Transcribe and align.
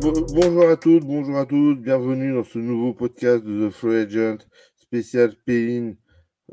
bonjour 0.00 0.68
à 0.68 0.76
toutes, 0.76 1.04
bonjour 1.04 1.36
à 1.36 1.44
tous, 1.44 1.74
bienvenue 1.74 2.32
dans 2.32 2.44
ce 2.44 2.58
nouveau 2.58 2.94
podcast 2.94 3.44
de 3.44 3.68
The 3.68 3.70
Free 3.70 3.96
Agent 3.96 4.38
spécial 4.74 5.34
Payne. 5.44 5.98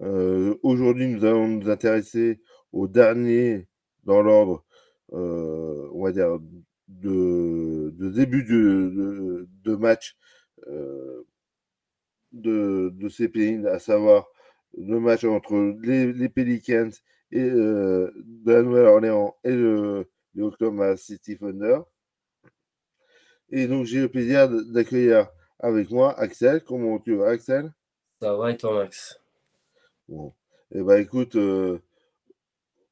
Euh, 0.02 0.55
Aujourd'hui, 0.63 1.07
nous 1.07 1.23
allons 1.23 1.48
nous 1.48 1.70
intéresser 1.70 2.41
au 2.73 2.89
dernier 2.89 3.68
dans 4.04 4.21
l'ordre, 4.21 4.66
euh, 5.13 5.89
on 5.94 6.04
va 6.04 6.12
dire, 6.12 6.39
de, 6.89 7.94
début 8.09 8.44
de, 8.44 9.75
match 9.75 10.18
euh, 10.68 11.23
de, 12.34 12.89
de 12.94 13.09
ces 13.09 13.30
pays, 13.30 13.66
à 13.67 13.80
savoir 13.80 14.27
le 14.77 15.00
match 15.00 15.23
entre 15.23 15.77
les, 15.81 16.30
Pelicans 16.30 16.91
et, 17.31 17.39
euh, 17.39 18.11
de 18.17 18.52
la 18.52 18.61
Nouvelle-Orléans 18.61 19.36
et 19.45 19.55
le, 19.55 20.09
les 20.36 20.44
Oklahoma 20.44 20.98
City 20.98 21.38
Thunder. 21.38 21.80
Et 23.50 23.68
donc, 23.68 23.86
j'ai 23.86 24.02
le 24.02 24.10
plaisir 24.10 24.50
d'accueillir 24.50 25.28
avec 25.60 25.90
moi 25.90 26.18
Axel. 26.20 26.64
Comment 26.64 27.00
tu 27.00 27.16
vas, 27.16 27.30
Axel? 27.30 27.73
Ça 28.22 28.36
va 28.36 28.52
et 28.52 28.58
toi, 28.58 28.84
Max? 28.84 29.20
Bon. 30.08 30.34
Eh 30.72 30.82
ben, 30.82 30.98
écoute, 30.98 31.36
euh, 31.36 31.80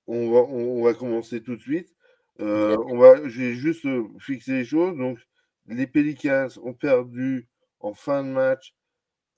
on, 0.08 0.32
va, 0.32 0.40
on, 0.42 0.84
va 0.84 0.94
commencer 0.94 1.42
tout 1.42 1.56
de 1.56 1.62
suite. 1.62 1.94
Euh, 2.40 2.78
on 2.88 2.98
va, 2.98 3.28
je 3.28 3.42
vais 3.42 3.54
juste 3.54 3.86
euh, 3.86 4.08
fixer 4.20 4.54
les 4.54 4.66
choses. 4.66 4.98
Donc, 4.98 5.20
les 5.68 5.88
Pelicans 5.88 6.48
ont 6.64 6.74
perdu 6.74 7.50
en 7.80 7.94
fin 7.94 8.24
de 8.24 8.30
match 8.30 8.76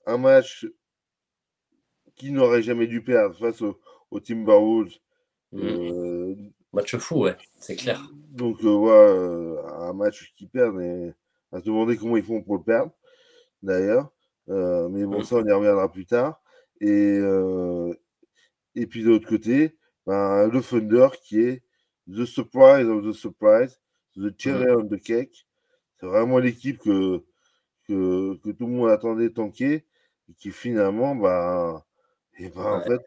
un 0.06 0.18
match 0.18 0.66
qu'ils 2.16 2.32
n'auraient 2.32 2.62
jamais 2.62 2.86
dû 2.86 3.02
perdre 3.02 3.36
face 3.36 3.62
au, 3.62 3.78
au 4.10 4.20
Timberwolves. 4.20 4.94
Mmh. 5.52 5.60
Euh, 5.62 6.34
match 6.72 6.96
fou, 6.96 7.24
ouais, 7.24 7.36
c'est 7.58 7.76
clair. 7.76 8.02
Donc, 8.30 8.62
euh, 8.64 8.70
voilà, 8.70 9.10
euh, 9.10 9.56
un 9.80 9.92
match 9.92 10.32
qu'ils 10.36 10.48
perdent 10.48 10.80
et 10.80 11.12
à 11.52 11.60
se 11.60 11.64
demander 11.64 11.96
comment 11.96 12.16
ils 12.16 12.22
font 12.22 12.42
pour 12.42 12.56
le 12.56 12.62
perdre, 12.62 12.92
d'ailleurs. 13.62 14.10
mais 14.46 15.04
bon, 15.04 15.22
ça, 15.22 15.36
on 15.36 15.44
y 15.46 15.52
reviendra 15.52 15.90
plus 15.90 16.06
tard. 16.06 16.40
Et, 16.80 17.18
et 18.74 18.86
puis, 18.86 19.02
de 19.02 19.08
l'autre 19.08 19.28
côté, 19.28 19.76
ben, 20.06 20.46
le 20.46 20.62
Thunder 20.62 21.08
qui 21.22 21.40
est 21.40 21.62
the 22.08 22.24
surprise 22.24 22.88
of 22.88 23.04
the 23.04 23.12
surprise, 23.12 23.78
the 24.16 24.32
cherry 24.36 24.66
mmh. 24.66 24.80
on 24.80 24.88
the 24.88 25.00
cake. 25.00 25.46
C'est 26.00 26.06
vraiment 26.06 26.38
l'équipe 26.38 26.78
que, 26.78 27.24
que, 27.86 28.36
que, 28.36 28.50
tout 28.50 28.66
le 28.66 28.72
monde 28.72 28.90
attendait 28.90 29.30
tanker 29.30 29.84
et 30.28 30.34
qui 30.38 30.50
finalement, 30.50 31.14
bah, 31.14 31.84
et 32.38 32.48
ben, 32.48 32.62
ouais. 32.62 32.68
en 32.68 32.80
fait, 32.82 33.00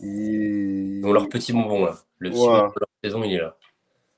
ils 0.00 1.02
ont 1.04 1.12
leur 1.12 1.28
petit 1.28 1.52
bonbon 1.52 1.84
là. 1.84 1.98
Le 2.18 2.30
petit 2.30 2.38
voilà. 2.38 2.68
de 2.68 2.80
leur 2.80 2.88
saison, 3.04 3.24
il 3.24 3.34
est 3.34 3.38
là. 3.38 3.56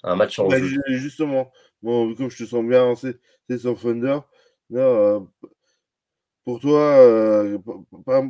Un 0.02 0.16
match 0.16 0.38
en 0.38 0.48
bah, 0.48 0.58
jeu. 0.58 0.80
Justement, 0.88 1.52
bon, 1.82 2.14
comme 2.14 2.30
je 2.30 2.44
te 2.44 2.48
sens 2.48 2.64
bien 2.64 2.94
c'est 2.94 3.58
sur 3.58 3.78
Thunder. 3.80 4.20
Là, 4.70 4.80
euh, 4.80 5.20
pour 6.44 6.60
toi, 6.60 6.80
euh, 6.80 7.58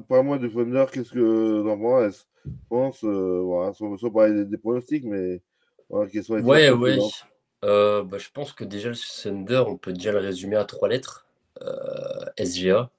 parle-moi 0.09 0.39
de 0.39 0.49
Thunder, 0.49 0.87
qu'est-ce 0.93 1.13
que 1.13 1.63
t'en 1.63 1.79
penses? 1.79 2.27
Je 2.47 2.51
pense, 2.69 3.05
euh, 3.05 3.41
voilà, 3.45 3.75
sans, 3.75 3.97
sans 3.99 4.11
parler 4.11 4.33
des, 4.33 4.45
des, 4.47 4.57
pronostics, 4.57 5.05
mais 5.05 5.43
voilà, 5.91 6.11
quels 6.11 6.25
sont 6.25 6.37
les 6.37 6.43
Ouais, 6.43 6.71
ouais. 6.71 6.99
Euh, 7.65 8.03
bah, 8.03 8.19
je 8.19 8.29
pense 8.33 8.53
que 8.53 8.65
déjà 8.65 8.89
le 8.89 8.97
Thunder, 9.23 9.65
on 9.67 9.77
peut 9.77 9.93
déjà 9.93 10.13
le 10.13 10.19
résumer 10.19 10.57
à 10.57 10.65
trois 10.65 10.89
lettres. 10.89 11.27
Euh, 11.63 12.25
SGA. 12.39 12.91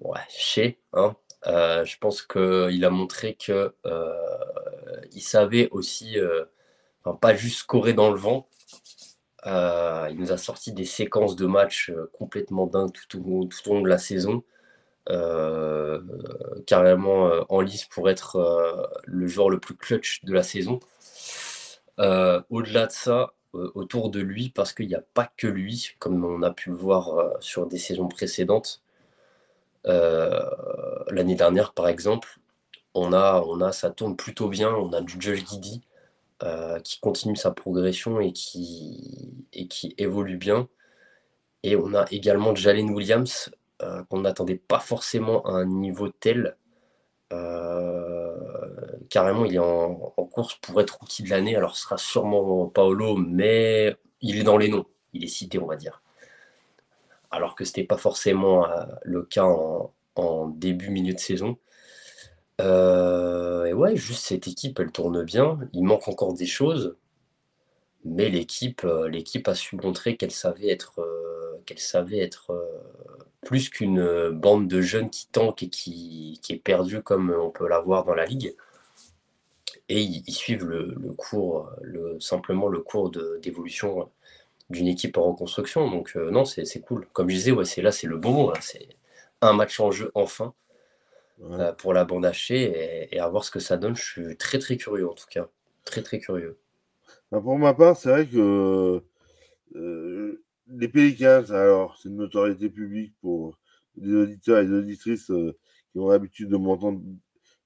Ouais, 0.00 0.20
chez, 0.28 0.78
hein. 0.94 1.14
Euh, 1.46 1.84
je 1.84 1.98
pense 1.98 2.22
qu'il 2.22 2.84
a 2.84 2.90
montré 2.90 3.34
que 3.34 3.74
euh, 3.86 5.00
il 5.12 5.20
savait 5.22 5.68
aussi, 5.70 6.18
euh, 6.18 6.44
pas 7.20 7.34
juste 7.34 7.58
scorer 7.60 7.94
dans 7.94 8.10
le 8.10 8.18
vent. 8.18 8.48
il 9.44 10.16
nous 10.18 10.32
a 10.32 10.36
sorti 10.36 10.72
des 10.72 10.84
séquences 10.84 11.36
de 11.36 11.46
matchs 11.46 11.92
complètement 12.12 12.66
dingues 12.66 12.92
tout 13.08 13.20
au 13.20 13.48
long 13.74 13.82
de 13.82 13.88
la 13.88 13.98
saison. 13.98 14.44
carrément 16.66 17.30
en 17.48 17.60
lice 17.60 17.84
pour 17.86 18.08
être 18.10 18.92
le 19.04 19.26
joueur 19.26 19.50
le 19.50 19.58
plus 19.60 19.76
clutch 19.76 20.24
de 20.24 20.32
la 20.32 20.42
saison. 20.42 20.80
Au-delà 21.98 22.86
de 22.86 22.92
ça, 22.92 23.34
autour 23.52 24.10
de 24.10 24.20
lui, 24.20 24.50
parce 24.50 24.72
qu'il 24.72 24.88
n'y 24.88 24.94
a 24.94 25.02
pas 25.14 25.30
que 25.36 25.46
lui, 25.46 25.90
comme 25.98 26.24
on 26.24 26.42
a 26.42 26.50
pu 26.52 26.70
le 26.70 26.76
voir 26.76 27.32
sur 27.40 27.66
des 27.66 27.78
saisons 27.78 28.08
précédentes. 28.08 28.81
Euh, 29.86 30.40
L'année 31.10 31.34
dernière, 31.34 31.72
par 31.72 31.88
exemple, 31.88 32.38
on 32.94 33.12
a, 33.12 33.42
on 33.46 33.60
a, 33.60 33.72
ça 33.72 33.90
tourne 33.90 34.16
plutôt 34.16 34.48
bien. 34.48 34.70
On 34.74 34.92
a 34.92 35.00
du 35.00 35.16
Josh 35.20 35.44
Giddy 35.46 35.82
euh, 36.42 36.80
qui 36.80 37.00
continue 37.00 37.36
sa 37.36 37.50
progression 37.50 38.20
et 38.20 38.32
qui, 38.32 39.46
et 39.52 39.68
qui 39.68 39.94
évolue 39.98 40.36
bien. 40.36 40.68
Et 41.62 41.76
on 41.76 41.94
a 41.94 42.06
également 42.10 42.54
Jalen 42.54 42.90
Williams 42.90 43.50
euh, 43.82 44.02
qu'on 44.04 44.20
n'attendait 44.20 44.56
pas 44.56 44.80
forcément 44.80 45.44
à 45.46 45.52
un 45.52 45.66
niveau 45.66 46.08
tel. 46.08 46.56
Carrément, 49.10 49.44
il 49.44 49.54
est 49.54 49.58
en, 49.58 50.14
en, 50.16 50.24
course 50.24 50.54
pour 50.56 50.80
être 50.80 50.98
outil 51.02 51.22
de 51.22 51.30
l'année. 51.30 51.56
Alors, 51.56 51.76
ce 51.76 51.82
sera 51.82 51.98
sûrement 51.98 52.66
Paolo, 52.68 53.16
mais 53.16 53.94
il 54.20 54.38
est 54.38 54.42
dans 54.42 54.56
les 54.56 54.68
noms. 54.68 54.86
Il 55.12 55.24
est 55.24 55.28
cité, 55.28 55.58
on 55.58 55.66
va 55.66 55.76
dire 55.76 56.01
alors 57.32 57.54
que 57.54 57.64
ce 57.64 57.70
n'était 57.70 57.84
pas 57.84 57.96
forcément 57.96 58.66
euh, 58.70 58.84
le 59.02 59.22
cas 59.22 59.46
en, 60.14 60.48
début, 60.48 60.90
milieu 60.90 61.14
de 61.14 61.18
saison. 61.18 61.56
Euh, 62.60 63.64
et 63.64 63.72
ouais, 63.72 63.96
juste 63.96 64.26
cette 64.26 64.46
équipe, 64.46 64.78
elle 64.78 64.92
tourne 64.92 65.24
bien. 65.24 65.58
Il 65.72 65.84
manque 65.84 66.06
encore 66.08 66.34
des 66.34 66.46
choses, 66.46 66.96
mais 68.04 68.28
l'équipe, 68.28 68.84
euh, 68.84 69.08
l'équipe 69.08 69.48
a 69.48 69.54
su 69.54 69.76
montrer 69.76 70.16
qu'elle 70.16 70.30
savait 70.30 70.68
être, 70.68 71.00
plus 73.40 73.70
qu'une 73.70 74.28
bande 74.30 74.68
de 74.68 74.80
jeunes 74.80 75.10
qui 75.10 75.26
tankent 75.28 75.62
et 75.64 75.68
qui, 75.68 76.40
est 76.50 76.56
perdue 76.56 77.02
comme 77.02 77.34
on 77.36 77.50
peut 77.50 77.66
l'avoir 77.66 78.04
dans 78.04 78.14
la 78.14 78.26
ligue. 78.26 78.54
Et 79.88 80.00
ils, 80.00 80.32
suivent 80.32 80.64
le, 80.64 80.94
cours, 81.16 81.70
le, 81.82 82.20
simplement 82.20 82.68
le 82.68 82.80
cours 82.80 83.10
d'évolution 83.40 84.08
d'une 84.72 84.88
équipe 84.88 85.16
en 85.18 85.22
reconstruction. 85.32 85.88
Donc 85.90 86.12
euh, 86.16 86.30
non, 86.30 86.44
c'est 86.44 86.80
cool. 86.80 87.06
Comme 87.12 87.30
je 87.30 87.36
disais, 87.36 87.52
ouais, 87.52 87.64
c'est 87.64 87.82
là, 87.82 87.92
c'est 87.92 88.06
le 88.06 88.16
bon 88.16 88.32
mot. 88.32 88.52
C'est 88.60 88.88
un 89.40 89.52
match 89.52 89.78
en 89.80 89.90
jeu 89.90 90.10
enfin 90.14 90.54
ouais. 91.38 91.60
euh, 91.60 91.72
pour 91.72 91.92
la 91.92 92.04
bande 92.04 92.24
hachée 92.24 92.62
et, 92.62 93.14
et, 93.16 93.20
à 93.20 93.28
voir 93.28 93.44
ce 93.44 93.50
que 93.50 93.60
ça 93.60 93.76
donne. 93.76 93.96
Je 93.96 94.02
suis 94.02 94.36
très 94.36 94.58
très 94.58 94.76
curieux 94.76 95.08
en 95.08 95.14
tout 95.14 95.26
cas. 95.30 95.48
Très 95.84 96.02
très 96.02 96.18
curieux. 96.18 96.58
Ben 97.30 97.40
pour 97.40 97.58
ma 97.58 97.74
part, 97.74 97.96
c'est 97.96 98.08
vrai 98.10 98.26
que 98.26 99.02
euh, 99.74 100.44
les 100.68 100.88
Pélicans, 100.88 101.44
alors 101.50 101.98
c'est 101.98 102.08
une 102.08 102.16
notoriété 102.16 102.68
publique 102.68 103.14
pour 103.20 103.58
les 103.96 104.14
auditeurs 104.14 104.58
et 104.58 104.64
les 104.64 104.72
auditrices 104.72 105.26
qui 105.92 105.98
ont 105.98 106.08
l'habitude 106.08 106.48
de 106.48 106.56
m'entendre 106.56 107.00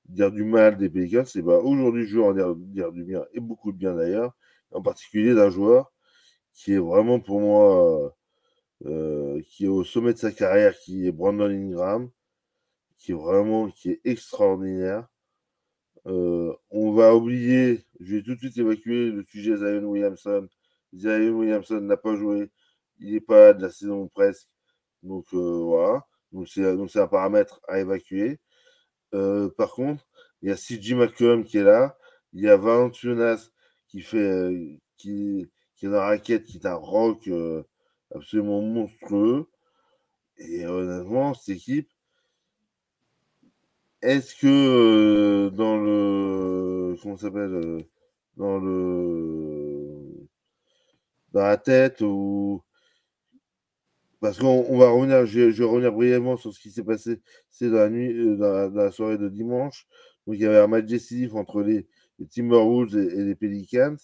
dire 0.09 0.31
du 0.33 0.45
mal 0.45 0.77
des 0.77 0.89
Pélicans. 0.89 1.25
C'est 1.25 1.43
bah, 1.43 1.59
aujourd'hui, 1.59 2.07
je 2.07 2.17
veux 2.17 2.25
en 2.25 2.33
dire, 2.33 2.55
dire 2.57 2.93
du 2.93 3.05
bien 3.05 3.25
et 3.33 3.41
beaucoup 3.41 3.73
de 3.73 3.77
bien 3.77 3.95
d'ailleurs, 3.95 4.35
en 4.73 4.83
particulier 4.83 5.35
d'un 5.35 5.51
joueur 5.51 5.93
qui 6.57 6.73
est 6.75 6.79
vraiment 6.79 7.21
pour 7.21 7.41
moi 7.41 8.17
euh, 8.87 9.43
qui 9.51 9.67
est 9.67 9.69
au 9.69 9.85
sommet 9.85 10.15
de 10.15 10.19
sa 10.19 10.33
carrière, 10.33 10.77
qui 10.79 11.07
est 11.07 11.13
Brandon 11.13 11.51
Ingram, 11.51 12.11
qui 12.99 13.13
est 13.13 13.15
vraiment 13.15 13.71
qui 13.71 13.91
est 13.91 14.01
extraordinaire. 14.05 15.07
Euh, 16.07 16.55
on 16.71 16.93
va 16.93 17.15
oublier, 17.15 17.85
je 18.01 18.17
vais 18.17 18.23
tout 18.23 18.35
de 18.35 18.41
suite 18.41 18.59
évacuer 18.59 19.11
le 19.11 19.25
sujet 19.25 19.57
Zion 19.57 19.85
Williamson. 19.85 20.49
Zion 20.95 21.33
Williamson 21.39 21.81
n'a 21.81 21.97
pas 21.97 22.17
joué, 22.17 22.51
il 23.01 23.13
n'est 23.15 23.21
pas 23.21 23.53
de 23.55 23.63
la 23.63 23.71
saison 23.71 24.09
presque, 24.09 24.49
donc 25.03 25.27
euh, 25.35 25.63
voilà. 25.65 26.07
Donc 26.33 26.49
c'est 26.49 27.01
un 27.01 27.09
paramètre 27.09 27.61
à 27.69 27.81
évacuer. 27.81 28.41
Euh, 29.15 29.51
par 29.57 29.73
contre, 29.73 30.07
il 30.43 30.51
y 30.51 30.53
a 30.53 30.57
CJ 30.57 30.95
McCollum 30.95 31.45
qui 31.45 31.59
est 31.59 31.65
là, 31.65 31.97
il 32.33 32.43
y 32.43 32.49
a 32.49 32.57
Valanciunas 32.57 33.51
qui 33.89 34.03
fait 34.03 34.81
qui 34.97 35.49
qui 35.77 35.87
est 35.87 35.91
la 35.91 36.07
raquette, 36.07 36.45
qui 36.45 36.59
est 36.59 36.67
un 36.67 36.75
rock 36.75 37.29
euh, 37.29 37.63
absolument 38.15 38.63
monstrueux. 38.63 39.47
Et 40.39 40.67
honnêtement, 40.67 41.35
cette 41.35 41.57
équipe, 41.57 41.89
est-ce 44.03 44.35
que 44.35 44.47
euh, 44.47 45.51
dans 45.51 45.77
le. 45.79 46.97
Comment 47.03 47.17
s'appelle 47.17 47.55
euh, 47.55 47.81
Dans 48.37 48.59
le. 48.59 50.29
Dans 51.33 51.43
la 51.43 51.57
tête 51.57 52.01
ou. 52.03 52.63
Parce 54.21 54.39
qu'on 54.39 54.79
va 54.79 54.91
revenir, 54.91 55.27
je, 55.27 55.41
vais 55.41 55.65
revenir 55.65 55.93
brièvement 55.93 56.37
sur 56.37 56.53
ce 56.53 56.59
qui 56.59 56.71
s'est 56.71 56.83
passé, 56.83 57.21
c'est 57.51 57.69
dans 57.69 57.77
la 57.77 57.91
nuit, 57.91 58.37
dans 58.37 58.73
la, 58.75 58.91
soirée 58.91 59.19
de 59.19 59.29
dimanche. 59.29 59.87
Donc 60.27 60.37
il 60.37 60.43
y 60.43 60.47
avait 60.47 60.59
un 60.59 60.67
match 60.67 60.87
décisif 60.87 61.35
entre 61.35 61.63
les, 61.63 61.87
Timberwolves 62.31 62.97
et 62.97 63.25
les 63.25 63.35
Pelicans 63.35 63.97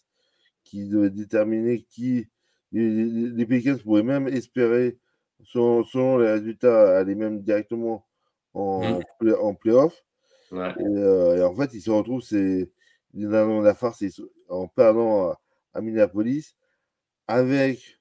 qui 0.72 0.88
devait 0.88 1.10
déterminer 1.10 1.82
qui. 1.82 2.26
Les, 2.72 3.04
les 3.04 3.46
Pelicans 3.46 3.76
pourraient 3.76 4.02
même 4.02 4.26
espérer, 4.26 4.98
selon, 5.44 5.84
selon, 5.84 6.16
les 6.16 6.32
résultats, 6.32 6.96
aller 6.98 7.14
même 7.14 7.42
directement 7.42 8.06
en, 8.54 8.80
mmh. 8.80 9.02
play, 9.20 9.34
en 9.34 9.54
playoff. 9.54 10.02
Ouais. 10.50 10.70
Et, 10.78 10.82
euh, 10.82 11.36
et, 11.36 11.42
en 11.42 11.54
fait, 11.54 11.74
ils 11.74 11.82
se 11.82 11.90
retrouvent, 11.90 12.22
c'est 12.22 12.72
dans 13.12 13.60
la 13.60 13.74
farce 13.74 14.02
en 14.48 14.66
perdant 14.68 15.28
à, 15.28 15.40
à, 15.74 15.82
Minneapolis 15.82 16.56
avec 17.28 18.00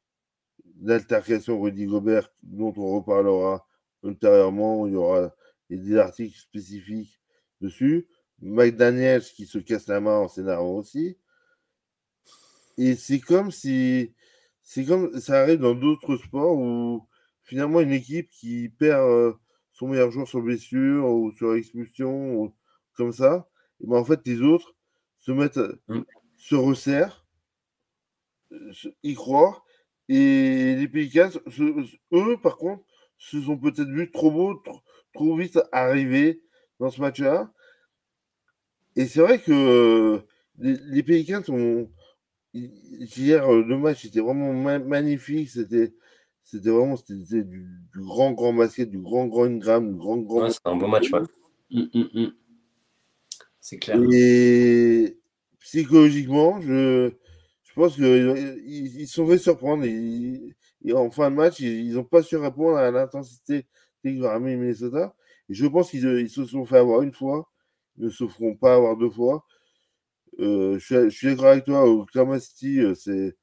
l'altercation 0.82 1.60
Rudy 1.60 1.88
Gobert, 1.88 2.30
dont 2.42 2.74
on 2.78 2.96
reparlera 2.96 3.68
ultérieurement. 4.04 4.88
Il 4.88 4.94
y 4.94 4.96
aura 4.96 5.36
des 5.70 5.98
articles 5.98 6.40
spécifiques 6.40 7.20
dessus. 7.60 8.08
Mike 8.40 8.78
Daniels 8.78 9.24
qui 9.24 9.46
se 9.46 9.58
casse 9.58 9.88
la 9.88 10.00
main 10.00 10.20
en 10.20 10.30
scénario 10.30 10.78
aussi. 10.78 11.18
Et 12.78 12.96
c'est 12.96 13.20
comme 13.20 13.52
si. 13.52 14.14
C'est 14.64 14.86
comme 14.86 15.20
ça 15.20 15.42
arrive 15.42 15.60
dans 15.60 15.76
d'autres 15.76 16.18
sports 16.18 16.58
où 16.58 17.08
finalement 17.44 17.82
une 17.82 17.92
équipe 17.92 18.30
qui 18.30 18.70
perd 18.70 19.02
euh, 19.02 19.34
son 19.74 19.88
meilleur 19.88 20.12
joueur 20.12 20.28
sur 20.28 20.42
blessure 20.42 21.06
ou 21.06 21.32
sur 21.34 21.56
expulsion 21.56 22.36
ou 22.36 22.56
comme 22.94 23.12
ça, 23.12 23.50
et 23.82 23.88
ben 23.88 23.98
en 23.98 24.06
fait 24.06 24.26
les 24.26 24.42
autres 24.42 24.76
se 25.18 25.32
mettent, 25.32 25.60
mm. 25.88 26.02
se 26.38 26.56
resserrent, 26.56 27.26
y 29.04 29.14
croient, 29.16 29.64
et 30.08 30.76
les 30.76 30.88
Pelicans, 30.88 31.32
eux 32.14 32.38
par 32.42 32.58
contre, 32.58 32.84
se 33.18 33.42
sont 33.42 33.58
peut-être 33.58 33.90
vus 33.90 34.12
trop 34.12 34.32
beau, 34.32 34.62
trop, 35.14 35.38
vite 35.38 35.60
arriver 35.72 36.42
dans 36.80 36.90
ce 36.90 37.02
match-là. 37.02 37.52
Et 38.96 39.08
c'est 39.08 39.22
vrai 39.22 39.40
que 39.40 40.22
les, 40.58 40.76
les 40.86 41.04
Pelicans 41.04 41.44
ont, 41.50 41.90
hier, 42.54 43.52
le 43.52 43.78
match 43.78 44.06
était 44.06 44.20
vraiment 44.20 44.54
magnifique. 44.80 45.50
C'était, 45.50 45.94
c'était 46.44 46.70
vraiment 46.70 46.98
c'était 46.98 47.44
du, 47.44 47.68
grand, 47.96 48.32
grand 48.32 48.54
basket, 48.54 48.90
du 48.90 49.00
grand, 49.00 49.28
grand 49.28 49.46
Ingram, 49.46 49.92
du 49.92 49.98
grand, 49.98 50.18
grand. 50.18 50.50
c'est 50.50 50.60
un 50.66 50.76
bon 50.76 50.88
match, 50.88 51.12
ouais. 51.12 51.22
Hum, 51.74 51.90
hum, 51.94 52.10
hum. 52.14 52.34
C'est 53.60 53.78
clair. 53.78 54.02
Et 54.12 55.18
psychologiquement, 55.60 56.60
je, 56.62 57.12
je 57.64 57.74
pense 57.74 57.96
qu'ils 57.96 58.62
ils, 58.66 59.08
sont 59.08 59.28
fait 59.28 59.38
surprendre. 59.38 59.86
Et, 59.86 60.54
en 60.94 61.10
fin 61.12 61.30
de 61.30 61.36
match, 61.36 61.60
ils 61.60 61.94
n'ont 61.94 62.04
pas 62.04 62.24
su 62.24 62.36
répondre 62.36 62.78
à 62.78 62.92
l'intensité 62.92 63.68
qu'ils 64.02 64.26
ont 64.26 64.40
Minnesota. 64.40 65.16
Et 65.48 65.54
je 65.54 65.66
pense 65.68 65.92
qu'ils 65.92 66.04
ils 66.04 66.30
se 66.30 66.46
sont 66.46 66.66
fait 66.66 66.78
avoir 66.78 67.02
une 67.04 67.14
fois. 67.14 67.50
Ils 67.98 68.06
ne 68.06 68.10
se 68.10 68.28
feront 68.28 68.56
pas 68.56 68.76
avoir 68.76 68.98
deux 68.98 69.10
fois. 69.10 69.46
Euh, 70.40 70.80
je, 70.80 71.10
suis, 71.10 71.28
d'accord 71.28 71.48
avec 71.48 71.66
toi, 71.66 72.40
City, 72.40 72.80
euh, 72.80 72.96
c'est 72.96 73.36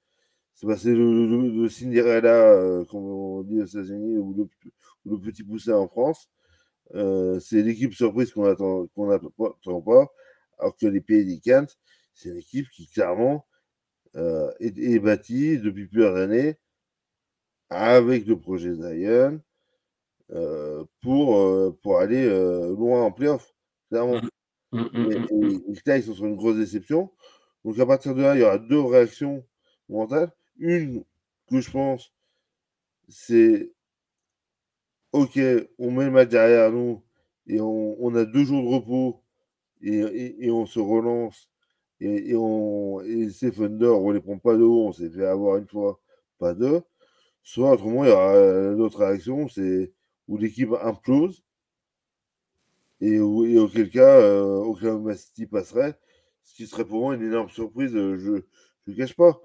passé 0.66 0.92
le, 0.92 1.50
le, 1.50 1.68
Cinderella, 1.68 2.52
euh, 2.52 2.84
comme 2.86 3.04
on 3.04 3.42
dit 3.42 3.60
aux 3.60 3.66
États-Unis, 3.66 4.18
ou 4.18 4.48
le, 5.04 5.18
petit 5.18 5.44
poussin 5.44 5.74
en 5.74 5.88
France. 5.88 6.28
c'est 7.40 7.62
l'équipe 7.62 7.94
surprise 7.94 8.32
qu'on 8.32 8.44
attend, 8.44 8.86
qu'on 8.94 9.08
n'attend 9.08 9.80
pas, 9.80 10.06
alors 10.58 10.76
que 10.76 10.86
les 10.86 11.00
Pelicans, 11.00 11.66
c'est 12.14 12.30
une 12.30 12.38
équipe 12.38 12.68
qui 12.70 12.88
clairement 12.88 13.46
est, 14.14 14.98
bâtie 14.98 15.58
depuis 15.58 15.86
plusieurs 15.86 16.16
années 16.16 16.56
avec 17.70 18.26
le 18.26 18.38
projet 18.38 18.74
Zion 18.74 19.40
pour, 21.00 21.78
pour 21.82 21.98
aller 21.98 22.28
loin 22.70 23.02
en 23.04 23.12
playoff, 23.12 23.54
clairement. 23.90 24.20
Mmh. 24.72 24.80
Mmh, 24.80 24.88
mmh, 24.92 25.12
et, 25.12 25.18
mmh, 25.18 25.96
ils 25.96 26.02
sont 26.02 26.14
sur 26.14 26.26
une 26.26 26.36
grosse 26.36 26.56
déception. 26.56 27.10
Donc 27.64 27.78
à 27.78 27.86
partir 27.86 28.14
de 28.14 28.22
là, 28.22 28.34
il 28.34 28.40
y 28.40 28.44
aura 28.44 28.58
deux 28.58 28.80
réactions 28.80 29.44
mentales. 29.88 30.32
Une 30.58 31.04
que 31.48 31.60
je 31.60 31.70
pense, 31.70 32.12
c'est 33.08 33.72
OK, 35.12 35.38
on 35.78 35.90
met 35.90 36.04
le 36.04 36.10
match 36.10 36.28
derrière 36.28 36.70
nous 36.70 37.02
et 37.46 37.60
on, 37.60 38.14
a 38.14 38.24
deux 38.24 38.44
jours 38.44 38.62
de 38.62 38.68
repos 38.68 39.22
et, 39.82 40.50
on 40.50 40.66
se 40.66 40.78
relance. 40.80 41.48
Et, 42.00 42.34
on, 42.36 43.00
et 43.00 43.30
ces 43.30 43.50
Thunder, 43.52 43.86
on 43.86 44.10
les 44.10 44.20
prend 44.20 44.38
pas 44.38 44.56
de 44.56 44.62
haut, 44.62 44.88
on 44.88 44.92
s'est 44.92 45.10
fait 45.10 45.26
avoir 45.26 45.56
une 45.56 45.66
fois, 45.66 46.00
pas 46.38 46.54
deux. 46.54 46.82
Soit 47.42 47.72
autrement, 47.72 48.04
il 48.04 48.10
y 48.10 48.12
aura 48.12 48.34
l'autre 48.74 48.98
réaction, 48.98 49.48
c'est 49.48 49.92
où 50.28 50.36
l'équipe 50.36 50.72
implose 50.82 51.42
et, 53.00 53.20
auquel 53.20 53.90
cas, 53.90 54.20
euh, 54.20 54.56
Oklahoma 54.56 55.14
City 55.14 55.46
passerait, 55.46 55.98
ce 56.42 56.54
qui 56.54 56.66
serait 56.66 56.84
pour 56.84 57.00
moi 57.00 57.14
une 57.14 57.22
énorme 57.22 57.50
surprise, 57.50 57.94
euh, 57.94 58.16
je 58.16 58.90
ne 58.90 58.96
cache 58.96 59.14
pas. 59.14 59.40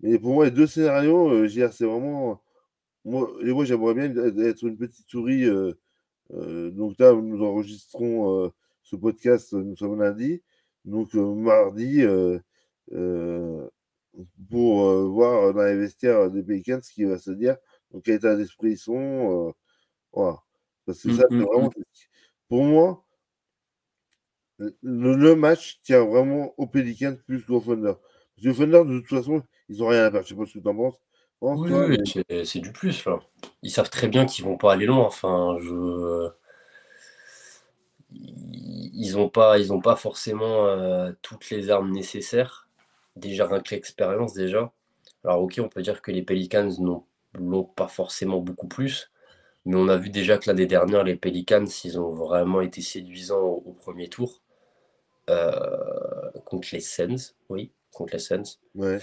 Mais 0.00 0.18
pour 0.18 0.34
moi, 0.34 0.46
les 0.46 0.50
deux 0.50 0.66
scénarios, 0.66 1.30
euh, 1.30 1.48
c'est 1.48 1.84
vraiment. 1.84 2.42
Moi, 3.04 3.30
et 3.42 3.52
moi 3.52 3.64
j'aimerais 3.64 3.94
bien 3.94 4.14
être 4.44 4.64
une 4.64 4.76
petite 4.76 5.08
souris. 5.08 5.44
Euh, 5.44 5.72
donc 6.70 6.98
là, 6.98 7.12
nous 7.14 7.42
enregistrons 7.44 8.52
ce 8.82 8.96
podcast, 8.96 9.52
nous 9.52 9.76
sommes 9.76 10.00
lundi. 10.00 10.42
Donc 10.84 11.14
mardi, 11.14 12.04
pour 14.50 15.08
voir 15.10 15.54
dans 15.54 15.62
les 15.64 15.76
vestiaires 15.76 16.30
des 16.30 16.42
Pelicans 16.42 16.80
ce 16.82 16.92
qui 16.92 17.04
va 17.04 17.18
se 17.18 17.30
dire. 17.30 17.56
Donc, 17.92 18.04
quel 18.04 18.16
état 18.16 18.36
d'esprit 18.36 18.72
ils 18.72 18.78
sont. 18.78 19.54
voilà. 20.12 20.42
Parce 20.84 21.02
que 21.02 21.08
mmh, 21.08 21.16
ça, 21.16 21.26
c'est 21.28 21.36
mmh, 21.36 21.42
vraiment. 21.42 21.70
Pour 22.48 22.64
moi, 22.64 23.04
le, 24.82 25.34
match 25.34 25.80
tient 25.82 26.04
vraiment 26.04 26.54
au 26.56 26.66
Pelicans 26.66 27.16
plus 27.26 27.44
qu'au 27.44 27.60
Thunder. 27.60 27.94
Parce 28.36 28.56
que 28.56 28.62
Thunder, 28.62 28.84
de 28.84 28.98
toute 28.98 29.08
façon, 29.08 29.42
ils 29.68 29.78
n'ont 29.78 29.88
rien 29.88 30.04
à 30.04 30.10
perdre. 30.10 30.26
Je 30.26 30.34
sais 30.34 30.38
pas 30.38 30.46
ce 30.46 30.58
que 30.58 30.62
tu 30.62 30.68
en 30.68 30.74
penses. 30.74 31.00
oui, 31.40 32.44
c'est 32.44 32.60
du 32.60 32.72
plus 32.72 33.04
là. 33.04 33.20
Ils 33.62 33.70
savent 33.70 33.90
très 33.90 34.08
bien 34.08 34.26
qu'ils 34.26 34.44
vont 34.44 34.56
pas 34.56 34.72
aller 34.72 34.86
loin. 34.86 35.04
Enfin, 35.04 35.58
je... 35.60 36.28
Ils 38.10 39.12
n'ont 39.12 39.28
pas, 39.28 39.58
ils 39.58 39.72
ont 39.72 39.80
pas 39.80 39.96
forcément 39.96 40.66
euh, 40.66 41.12
toutes 41.22 41.50
les 41.50 41.70
armes 41.70 41.92
nécessaires. 41.92 42.68
Déjà, 43.16 43.46
rien 43.46 43.60
que 43.60 43.74
l'expérience, 43.74 44.32
déjà. 44.32 44.72
Alors, 45.24 45.42
ok, 45.42 45.60
on 45.62 45.68
peut 45.68 45.82
dire 45.82 46.00
que 46.00 46.10
les 46.10 46.22
Pelicans 46.22 46.70
n'ont 47.38 47.64
pas 47.64 47.88
forcément 47.88 48.38
beaucoup 48.40 48.68
plus. 48.68 49.10
Mais 49.64 49.76
on 49.76 49.88
a 49.88 49.96
vu 49.96 50.10
déjà 50.10 50.38
que 50.38 50.48
l'année 50.48 50.66
dernière, 50.66 51.04
les 51.04 51.16
Pelicans, 51.16 51.66
ils 51.84 52.00
ont 52.00 52.14
vraiment 52.14 52.60
été 52.60 52.80
séduisants 52.80 53.42
au, 53.42 53.72
premier 53.72 54.08
tour 54.08 54.42
euh, 55.30 56.30
contre 56.46 56.68
les 56.72 56.80
Suns. 56.80 57.34
Oui, 57.48 57.72
contre 57.92 58.16
les. 58.16 58.40
Ouais. 58.74 59.00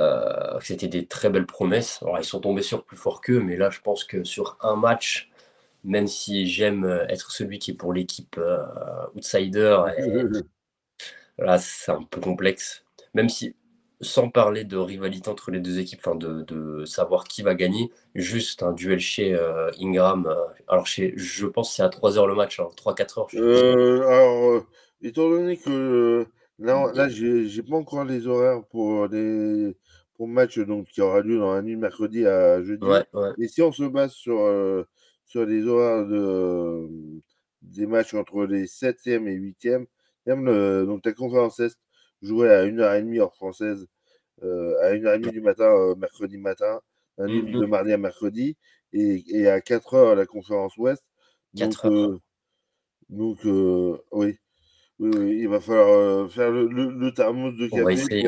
Euh, 0.00 0.58
c'était 0.60 0.88
des 0.88 1.06
très 1.06 1.30
belles 1.30 1.46
promesses. 1.46 2.02
Alors, 2.02 2.18
ils 2.18 2.24
sont 2.24 2.40
tombés 2.40 2.62
sur 2.62 2.84
plus 2.84 2.96
fort 2.96 3.20
qu'eux, 3.20 3.40
mais 3.40 3.56
là, 3.56 3.70
je 3.70 3.80
pense 3.80 4.04
que 4.04 4.24
sur 4.24 4.58
un 4.60 4.76
match, 4.76 5.30
même 5.84 6.06
si 6.06 6.46
j'aime 6.46 6.84
être 7.08 7.30
celui 7.30 7.58
qui 7.58 7.70
est 7.72 7.74
pour 7.74 7.92
l'équipe 7.92 8.36
euh, 8.38 8.64
outsider, 9.14 9.78
là, 11.38 11.58
c'est 11.58 11.92
un 11.92 12.02
peu 12.02 12.20
complexe. 12.20 12.84
Même 13.14 13.28
si 13.28 13.54
sans 14.00 14.28
parler 14.28 14.64
de 14.64 14.76
rivalité 14.76 15.30
entre 15.30 15.50
les 15.50 15.60
deux 15.60 15.78
équipes, 15.78 16.00
enfin 16.04 16.16
de, 16.16 16.84
savoir 16.84 17.24
qui 17.24 17.42
va 17.42 17.54
gagner, 17.54 17.90
juste 18.14 18.62
un 18.62 18.72
duel 18.72 19.00
chez 19.00 19.34
euh, 19.34 19.70
Ingram. 19.80 20.26
Euh, 20.26 20.34
alors, 20.68 20.86
chez, 20.86 21.14
je 21.16 21.46
pense 21.46 21.70
que 21.70 21.76
c'est 21.76 21.82
à 21.82 21.88
3h 21.88 22.26
le 22.26 22.34
match, 22.34 22.58
3-4 22.58 23.02
hein, 23.02 23.06
heures. 23.16 23.28
Euh, 23.34 24.06
alors, 24.06 24.62
étant 25.02 25.30
donné 25.30 25.56
que 25.56 26.26
là, 26.58 26.90
là 26.94 27.08
j'ai 27.08 27.62
pas 27.62 27.76
encore 27.76 28.04
les 28.04 28.26
horaires 28.26 28.62
pour 28.70 29.06
les 29.08 29.74
pour 30.14 30.26
le 30.26 30.32
match 30.32 30.58
donc, 30.58 30.86
qui 30.88 31.02
aura 31.02 31.20
lieu 31.20 31.38
dans 31.38 31.54
la 31.54 31.60
nuit 31.60 31.76
mercredi 31.76 32.26
à 32.26 32.62
jeudi. 32.62 32.86
Et 33.38 33.48
si 33.48 33.60
on 33.60 33.72
se 33.72 33.84
base 33.84 34.12
sur, 34.12 34.38
sur 35.26 35.44
les 35.44 35.66
horaires 35.66 36.06
de, 36.06 36.88
des 37.60 37.86
matchs 37.86 38.14
entre 38.14 38.44
les 38.44 38.64
7e 38.64 39.26
et 39.26 39.38
8e, 39.38 39.86
même 40.24 40.86
donc 40.86 41.02
ta 41.02 41.12
conférence 41.12 41.60
Est 41.60 41.76
jouer 42.22 42.50
à 42.50 42.64
1h30 42.64 43.20
heure 43.20 43.34
française, 43.34 43.86
euh, 44.42 44.74
à 44.82 44.94
1h30 44.94 45.30
du 45.30 45.40
matin, 45.40 45.64
euh, 45.64 45.94
mercredi 45.94 46.38
matin, 46.38 46.80
un 47.18 47.26
mmh 47.26 47.52
de 47.52 47.66
mardi 47.66 47.92
à 47.92 47.96
mercredi, 47.98 48.56
et, 48.92 49.24
et 49.28 49.48
à 49.48 49.60
4h 49.60 50.14
la 50.14 50.26
conférence 50.26 50.76
Ouest. 50.76 51.02
Donc, 51.54 51.74
euh, 51.84 52.18
donc 53.08 53.38
oui. 54.12 54.38
Oui, 54.98 55.40
il 55.40 55.48
va 55.48 55.60
falloir 55.60 56.30
faire 56.30 56.50
le, 56.50 56.68
le, 56.68 57.12
thermos 57.12 57.54
de 57.54 57.68
café. 57.68 58.26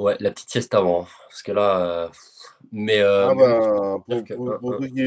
ouais. 0.00 0.16
la 0.18 0.32
petite 0.32 0.50
sieste 0.50 0.74
avant. 0.74 1.02
Hein, 1.02 1.06
parce 1.28 1.42
que 1.44 1.52
là. 1.52 2.10
mais. 2.72 3.00
ah 3.02 3.32
bah, 3.36 3.96
pour, 4.08 4.58
pour, 4.58 4.78
qui 4.80 5.04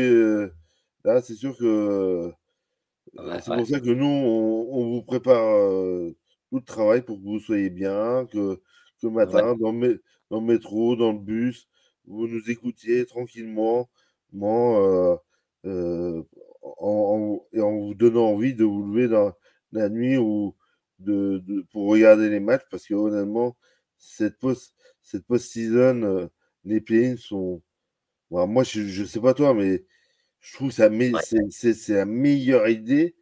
là, 1.03 1.21
c'est 1.21 1.35
sûr 1.35 1.57
que. 1.57 2.31
c'est 3.13 3.53
pour 3.53 3.67
ça 3.67 3.81
que 3.81 3.89
nous, 3.89 4.05
on, 4.05 4.69
on 4.71 4.89
vous 4.89 5.03
prépare 5.03 6.13
tout 6.49 6.57
le 6.57 6.63
travail 6.63 7.01
pour 7.03 7.17
que 7.17 7.23
vous 7.23 7.39
soyez 7.39 7.69
bien, 7.69 8.25
que, 8.31 8.55
que 8.55 9.07
le 9.07 9.11
matin, 9.11 9.55
dans, 9.55 9.71
le, 9.71 10.01
dans, 10.29 10.39
le 10.41 10.45
métro, 10.47 10.95
dans 10.95 11.11
le 11.13 11.19
bus, 11.19 11.67
vous 12.05 12.27
nous 12.27 12.49
écoutiez 12.49 13.05
tranquillement, 13.05 13.89
euh, 14.35 15.15
euh, 15.65 16.23
en, 16.61 17.45
et 17.53 17.61
en 17.61 17.77
vous 17.77 17.93
donnant 17.95 18.27
envie 18.29 18.53
de 18.55 18.63
vous 18.63 18.83
lever 18.83 19.07
dans 19.07 19.33
la 19.71 19.89
nuit 19.89 20.17
ou 20.17 20.55
de, 20.99 21.43
pour 21.71 21.87
regarder 21.89 22.29
les 22.29 22.39
matchs, 22.39 22.63
parce 22.71 22.85
que 22.85 22.93
honnêtement, 22.93 23.57
cette 23.97 24.37
post, 24.39 24.75
cette 25.01 25.25
post-season, 25.25 26.03
euh, 26.03 26.27
les 26.65 26.81
play 26.81 27.15
sont. 27.17 27.61
moi, 28.31 28.63
je 28.63 29.01
ne 29.01 29.05
sais 29.05 29.19
pas 29.21 29.33
toi, 29.33 29.53
mais 29.53 29.85
je 30.39 30.53
trouve 30.55 30.69
que 30.75 30.89
c'est 31.51 31.93
la 31.93 32.05
meilleure 32.05 32.67
idée 32.69 33.15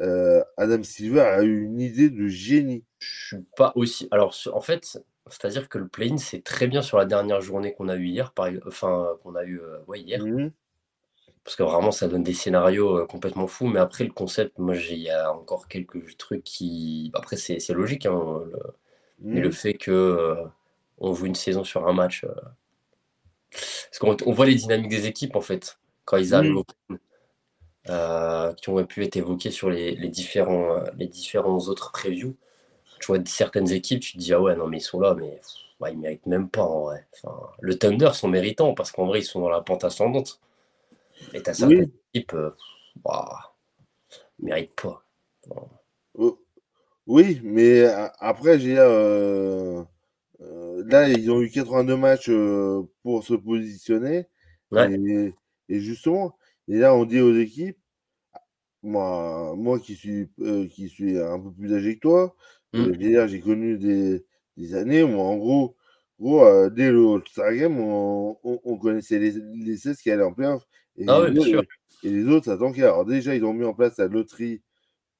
euh, 0.00 0.42
Adam 0.56 0.82
Silver 0.82 1.20
a 1.20 1.42
eu 1.42 1.62
une 1.64 1.80
idée 1.80 2.10
de 2.10 2.26
génie. 2.28 2.84
Je 2.98 3.26
suis 3.36 3.44
pas 3.56 3.72
aussi. 3.74 4.08
Alors, 4.10 4.34
en 4.52 4.60
fait, 4.60 5.02
C'est-à-dire 5.28 5.68
que 5.68 5.78
le 5.78 5.88
play-in, 5.88 6.18
c'est 6.18 6.42
très 6.42 6.66
bien 6.66 6.82
sur 6.82 6.98
la 6.98 7.04
dernière 7.04 7.40
journée 7.40 7.72
qu'on 7.74 7.88
a 7.88 7.96
eu 7.96 8.06
hier, 8.06 8.32
par... 8.32 8.48
enfin 8.66 9.16
qu'on 9.22 9.34
a 9.34 9.44
eu 9.44 9.60
ouais, 9.86 10.00
hier. 10.00 10.24
Mmh 10.24 10.50
Parce 11.44 11.56
que 11.56 11.62
vraiment, 11.62 11.92
ça 11.92 12.08
donne 12.08 12.22
des 12.22 12.34
scénarios 12.34 13.06
complètement 13.06 13.46
fous. 13.46 13.66
Mais 13.66 13.80
après, 13.80 14.04
le 14.04 14.12
concept, 14.12 14.58
moi, 14.58 14.76
il 14.76 14.98
y 14.98 15.10
a 15.10 15.32
encore 15.32 15.68
quelques 15.68 16.16
trucs 16.16 16.44
qui. 16.44 17.10
Après, 17.14 17.36
c'est 17.36 17.66
logique. 17.70 18.06
Hein, 18.06 18.42
Mais 19.20 19.40
le 19.40 19.50
fait 19.50 19.74
que 19.74 20.36
on 20.98 21.14
joue 21.14 21.26
une 21.26 21.34
saison 21.34 21.64
sur 21.64 21.86
un 21.88 21.92
match. 21.92 22.24
Parce 23.50 23.98
qu'on 23.98 24.32
voit 24.32 24.46
les 24.46 24.54
dynamiques 24.54 24.90
des 24.90 25.06
équipes, 25.06 25.36
en 25.36 25.40
fait, 25.40 25.78
quand 26.04 26.16
ils 26.16 26.34
arrivent 26.34 26.52
Mmh. 26.52 26.56
au 26.56 26.64
euh, 27.90 28.54
qui 28.54 28.70
ont 28.70 28.84
pu 28.86 29.04
être 29.04 29.16
évoqués 29.16 29.52
sur 29.52 29.70
les, 29.70 29.96
les 29.96 30.08
différents, 30.10 30.76
euh, 30.78 30.84
les 30.98 31.08
différents 31.08 31.58
autres 31.68 31.92
previews. 31.92 32.36
Tu 33.00 33.06
vois 33.08 33.18
certaines 33.26 33.72
équipes, 33.72 34.00
tu 34.00 34.14
te 34.14 34.18
dis, 34.18 34.32
ah 34.34 34.40
ouais, 34.40 34.56
non, 34.56 34.68
mais 34.68 34.78
ils 34.78 34.82
sont 34.82 35.00
là, 35.00 35.14
mais 35.14 35.40
ouais, 35.80 35.92
ils 35.92 35.96
ne 35.98 36.02
méritent 36.02 36.26
même 36.26 36.50
pas 36.50 36.62
en 36.64 36.82
vrai. 36.84 37.06
Enfin, 37.24 37.38
le 37.60 37.78
Thunder 37.78 38.10
sont 38.14 38.28
méritants 38.28 38.74
parce 38.74 38.92
qu'en 38.92 39.06
vrai, 39.06 39.20
ils 39.20 39.24
sont 39.24 39.40
dans 39.40 39.50
la 39.50 39.62
pente 39.62 39.84
ascendante. 39.84 40.40
Et 41.32 41.42
tu 41.42 41.50
as 41.50 41.54
certaines 41.54 41.86
Oui. 41.86 41.92
équipes, 42.14 42.34
euh, 42.34 42.50
bah, 43.04 43.54
ils 44.40 44.46
méritent 44.46 44.74
pas. 44.80 45.04
Oh, 46.14 46.38
Oui, 47.06 47.40
mais 47.44 47.84
a- 47.86 48.14
après, 48.20 48.60
j'ai 48.60 48.78
euh, 48.78 49.82
euh, 50.42 50.84
là, 50.88 51.08
ils 51.10 51.30
ont 51.32 51.42
eu 51.42 51.50
82 51.50 51.96
matchs 51.98 52.30
euh, 52.30 52.82
pour 53.04 53.24
se 53.24 53.34
positionner. 53.34 54.26
Ouais, 54.70 54.90
Et, 54.90 55.34
et 55.70 55.80
justement, 55.80 56.38
et 56.68 56.78
là, 56.78 56.94
on 56.96 57.06
dit 57.06 57.20
aux 57.22 57.34
équipes, 57.36 57.78
moi, 58.82 59.54
moi 59.56 59.78
qui 59.80 59.94
suis, 59.96 60.28
euh, 60.40 60.66
qui 60.68 60.88
suis 60.88 61.18
un 61.18 61.38
peu 61.40 61.52
plus 61.52 61.74
âgé 61.74 61.94
que 61.96 62.00
toi, 62.00 62.34
euh, 62.76 62.82
Mm. 62.82 62.90
veux 62.92 62.96
dire, 62.96 63.28
j'ai 63.28 63.40
connu 63.40 63.78
des, 63.78 64.24
des 64.56 64.74
années 64.74 65.02
où, 65.02 65.18
en 65.20 65.36
gros, 65.36 65.76
gros 66.18 66.44
euh, 66.44 66.70
dès 66.70 66.90
le 66.92 67.06
All-Star 67.14 67.54
Game, 67.54 67.78
on, 67.80 68.38
on- 68.44 68.60
on 68.64 68.78
connaissait 68.78 69.18
les, 69.18 69.32
les 69.32 69.76
16 69.76 70.00
qui 70.00 70.10
allaient 70.10 70.22
en 70.24 70.32
playoff. 70.34 70.64
Et, 70.96 71.06
Ah 71.06 71.18
autres- 71.20 71.66
et 72.02 72.10
les 72.10 72.26
autres, 72.28 72.46
ça 72.46 72.56
tanquait. 72.58 72.82
Alors 72.84 73.04
déjà, 73.04 73.34
ils 73.34 73.44
ont 73.44 73.52
mis 73.54 73.64
en 73.64 73.74
place 73.74 73.98
la 73.98 74.06
loterie 74.08 74.62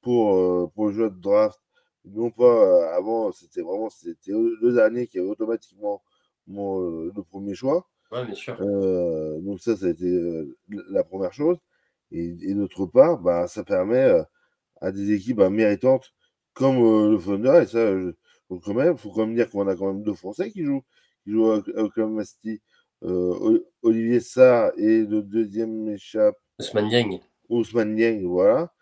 pour, 0.02 0.36
euh, 0.36 0.68
pour 0.74 0.88
le 0.88 0.92
jeu 0.94 1.10
de 1.10 1.20
draft. 1.20 1.58
Non 2.04 2.30
pas 2.30 2.44
euh, 2.44 2.96
avant, 2.96 3.32
c'était 3.32 3.62
vraiment 3.62 3.90
c'était 3.90 4.32
le 4.32 4.72
dernier 4.72 5.06
qui 5.06 5.18
avait 5.18 5.28
automatiquement 5.28 6.02
mon, 6.46 6.82
euh, 7.08 7.12
le 7.14 7.22
premier 7.22 7.54
choix. 7.54 7.88
Ouais, 8.12 8.24
bien 8.24 8.34
sûr. 8.34 8.56
Euh, 8.60 9.40
donc 9.40 9.60
ça, 9.60 9.76
ça 9.76 9.86
a 9.86 9.90
été 9.90 10.06
euh, 10.06 10.56
la 10.90 11.04
première 11.04 11.32
chose. 11.32 11.58
Et, 12.12 12.36
et 12.42 12.54
d'autre 12.54 12.86
part, 12.86 13.18
bah, 13.20 13.46
ça 13.48 13.64
permet 13.64 13.98
euh, 14.04 14.22
à 14.80 14.92
des 14.92 15.12
équipes 15.12 15.38
bah, 15.38 15.50
méritantes 15.50 16.12
comme 16.54 16.76
euh, 16.78 17.10
le 17.12 17.18
Thunder, 17.18 17.60
et 17.62 17.66
ça, 17.66 17.98
je- 17.98 18.12
faut 18.48 18.60
quand 18.60 18.74
même, 18.74 18.96
faut 18.98 19.10
quand 19.12 19.26
même 19.26 19.36
dire 19.36 19.48
qu'on 19.50 19.68
a 19.68 19.76
quand 19.76 19.92
même 19.92 20.02
deux 20.02 20.14
Français 20.14 20.50
qui 20.50 20.64
jouent, 20.64 20.82
qui 21.24 21.30
jouent 21.32 21.50
à, 21.52 21.62
à 21.76 21.82
Oklahoma 21.84 22.24
City. 22.24 22.60
Euh, 23.04 23.60
Olivier 23.82 24.20
Sarr 24.20 24.72
et 24.76 25.04
le 25.06 25.22
deuxième 25.22 25.84
m'échappe, 25.84 26.36
Ousmane 26.58 26.88
Dieng. 26.90 27.10
Ousmane 27.48 27.96
Dieng, 27.96 28.22
voilà, 28.26 28.72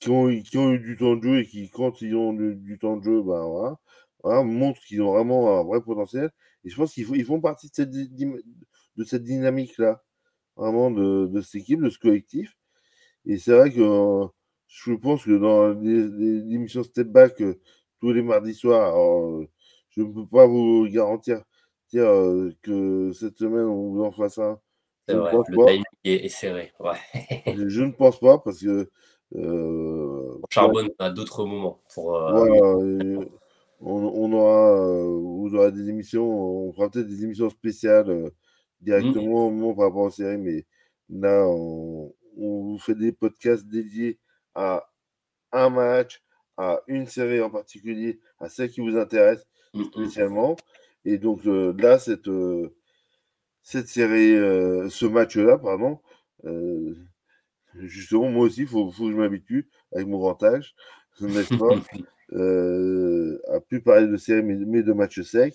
qui 0.00 0.10
ont, 0.10 0.28
eu- 0.30 0.42
qui 0.42 0.58
ont 0.58 0.72
eu 0.72 0.80
du 0.80 0.96
temps 0.96 1.16
de 1.16 1.22
jeu 1.24 1.38
et 1.40 1.46
qui, 1.46 1.70
quand 1.70 2.02
ils 2.02 2.14
ont 2.16 2.32
du, 2.32 2.56
du 2.56 2.78
temps 2.78 2.96
de 2.96 3.04
jeu, 3.04 3.22
ben 3.22 3.44
voilà, 3.46 3.76
voilà, 4.24 4.42
montrent 4.44 4.80
qu'ils 4.82 5.02
ont 5.02 5.12
vraiment 5.12 5.60
un 5.60 5.64
vrai 5.64 5.82
potentiel. 5.82 6.30
Et 6.64 6.70
je 6.70 6.76
pense 6.76 6.92
qu'ils 6.94 7.04
font, 7.06 7.14
ils 7.14 7.24
font 7.24 7.40
partie 7.40 7.68
de 7.70 7.74
cette, 7.74 7.90
de 7.90 9.04
cette 9.04 9.24
dynamique-là, 9.24 10.04
vraiment 10.56 10.90
de, 10.92 11.28
de 11.28 11.42
cette 11.42 11.56
équipe, 11.62 11.82
de 11.82 11.90
ce 11.90 11.98
collectif. 12.00 12.57
Et 13.26 13.38
c'est 13.38 13.52
vrai 13.52 13.70
que 13.70 14.24
je 14.68 14.92
pense 14.94 15.24
que 15.24 15.36
dans 15.36 15.72
émissions 15.82 16.82
Step 16.82 17.08
Back 17.08 17.40
euh, 17.40 17.58
tous 18.00 18.12
les 18.12 18.22
mardis 18.22 18.54
soirs, 18.54 18.94
alors, 18.94 19.40
euh, 19.40 19.48
je 19.90 20.02
ne 20.02 20.12
peux 20.12 20.26
pas 20.26 20.46
vous 20.46 20.86
garantir 20.88 21.42
euh, 21.94 22.52
que 22.62 23.12
cette 23.12 23.38
semaine 23.38 23.64
on 23.64 23.92
vous 23.92 24.02
en 24.04 24.12
fasse 24.12 24.38
un. 24.38 24.58
C'est 25.08 25.14
vrai, 25.14 25.32
le 25.32 25.66
timing 25.66 25.84
est, 26.04 26.28
serré. 26.28 26.72
Ouais. 26.80 26.98
Je, 27.46 27.68
je 27.68 27.82
ne 27.82 27.92
pense 27.92 28.20
pas 28.20 28.38
parce 28.38 28.60
que 28.60 28.90
euh, 29.36 30.38
On 30.42 30.46
charbonne 30.50 30.90
à 30.98 31.10
d'autres 31.10 31.44
moments. 31.44 31.80
Pour, 31.94 32.14
euh, 32.14 32.32
voilà, 32.32 33.26
on, 33.80 33.92
on 33.92 34.32
aura, 34.32 35.06
vous 35.06 35.54
aurez 35.54 35.72
des 35.72 35.88
émissions, 35.88 36.28
on 36.68 36.72
fera 36.72 36.90
peut-être 36.90 37.06
des 37.06 37.24
émissions 37.24 37.48
spéciales 37.48 38.10
euh, 38.10 38.30
directement 38.80 39.50
moi, 39.50 39.74
par 39.74 39.86
rapport 39.86 40.02
aux 40.02 40.10
séries, 40.10 40.38
mais 40.38 40.66
là, 41.10 41.46
on, 41.46 42.12
on 42.38 42.62
vous 42.62 42.78
fait 42.78 42.94
des 42.94 43.12
podcasts 43.12 43.66
dédiés 43.66 44.18
à 44.54 44.90
un 45.52 45.70
match, 45.70 46.22
à 46.56 46.82
une 46.88 47.06
série 47.06 47.40
en 47.40 47.50
particulier, 47.50 48.20
à 48.40 48.48
celle 48.48 48.70
qui 48.70 48.80
vous 48.80 48.96
intéresse 48.96 49.46
spécialement. 49.92 50.56
Et 51.04 51.18
donc 51.18 51.46
euh, 51.46 51.74
là, 51.78 51.98
cette, 51.98 52.28
euh, 52.28 52.74
cette 53.62 53.88
série, 53.88 54.34
euh, 54.34 54.88
ce 54.88 55.06
match-là, 55.06 55.58
pardon, 55.58 56.00
justement, 57.74 58.28
moi 58.30 58.46
aussi, 58.46 58.62
il 58.62 58.66
faut, 58.66 58.90
faut 58.90 59.06
que 59.06 59.12
je 59.12 59.16
m'habitue 59.16 59.68
avec 59.92 60.06
mon 60.06 60.18
grand 60.18 60.42
âge, 60.42 60.74
n'est-ce 61.20 61.54
pas? 61.54 61.74
À 63.54 63.60
plus 63.60 63.80
parler 63.80 64.06
de 64.06 64.16
séries, 64.16 64.42
mais, 64.42 64.56
mais 64.56 64.82
de 64.82 64.92
matchs 64.92 65.22
secs, 65.22 65.54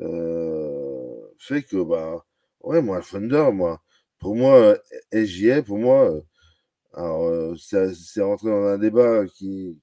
euh, 0.00 1.16
fait 1.38 1.62
que, 1.62 1.82
bah, 1.82 2.24
ouais, 2.60 2.82
moi, 2.82 2.98
le 2.98 3.04
Thunder, 3.04 3.50
moi, 3.52 3.82
pour 4.22 4.36
moi, 4.36 4.78
euh, 5.12 5.26
SGA, 5.26 5.62
pour 5.62 5.78
moi, 5.78 6.10
euh, 6.10 6.20
alors, 6.94 7.24
euh, 7.24 7.54
c'est 7.56 8.22
rentré 8.22 8.48
dans 8.48 8.64
un 8.66 8.78
débat 8.78 9.26
qui, 9.26 9.80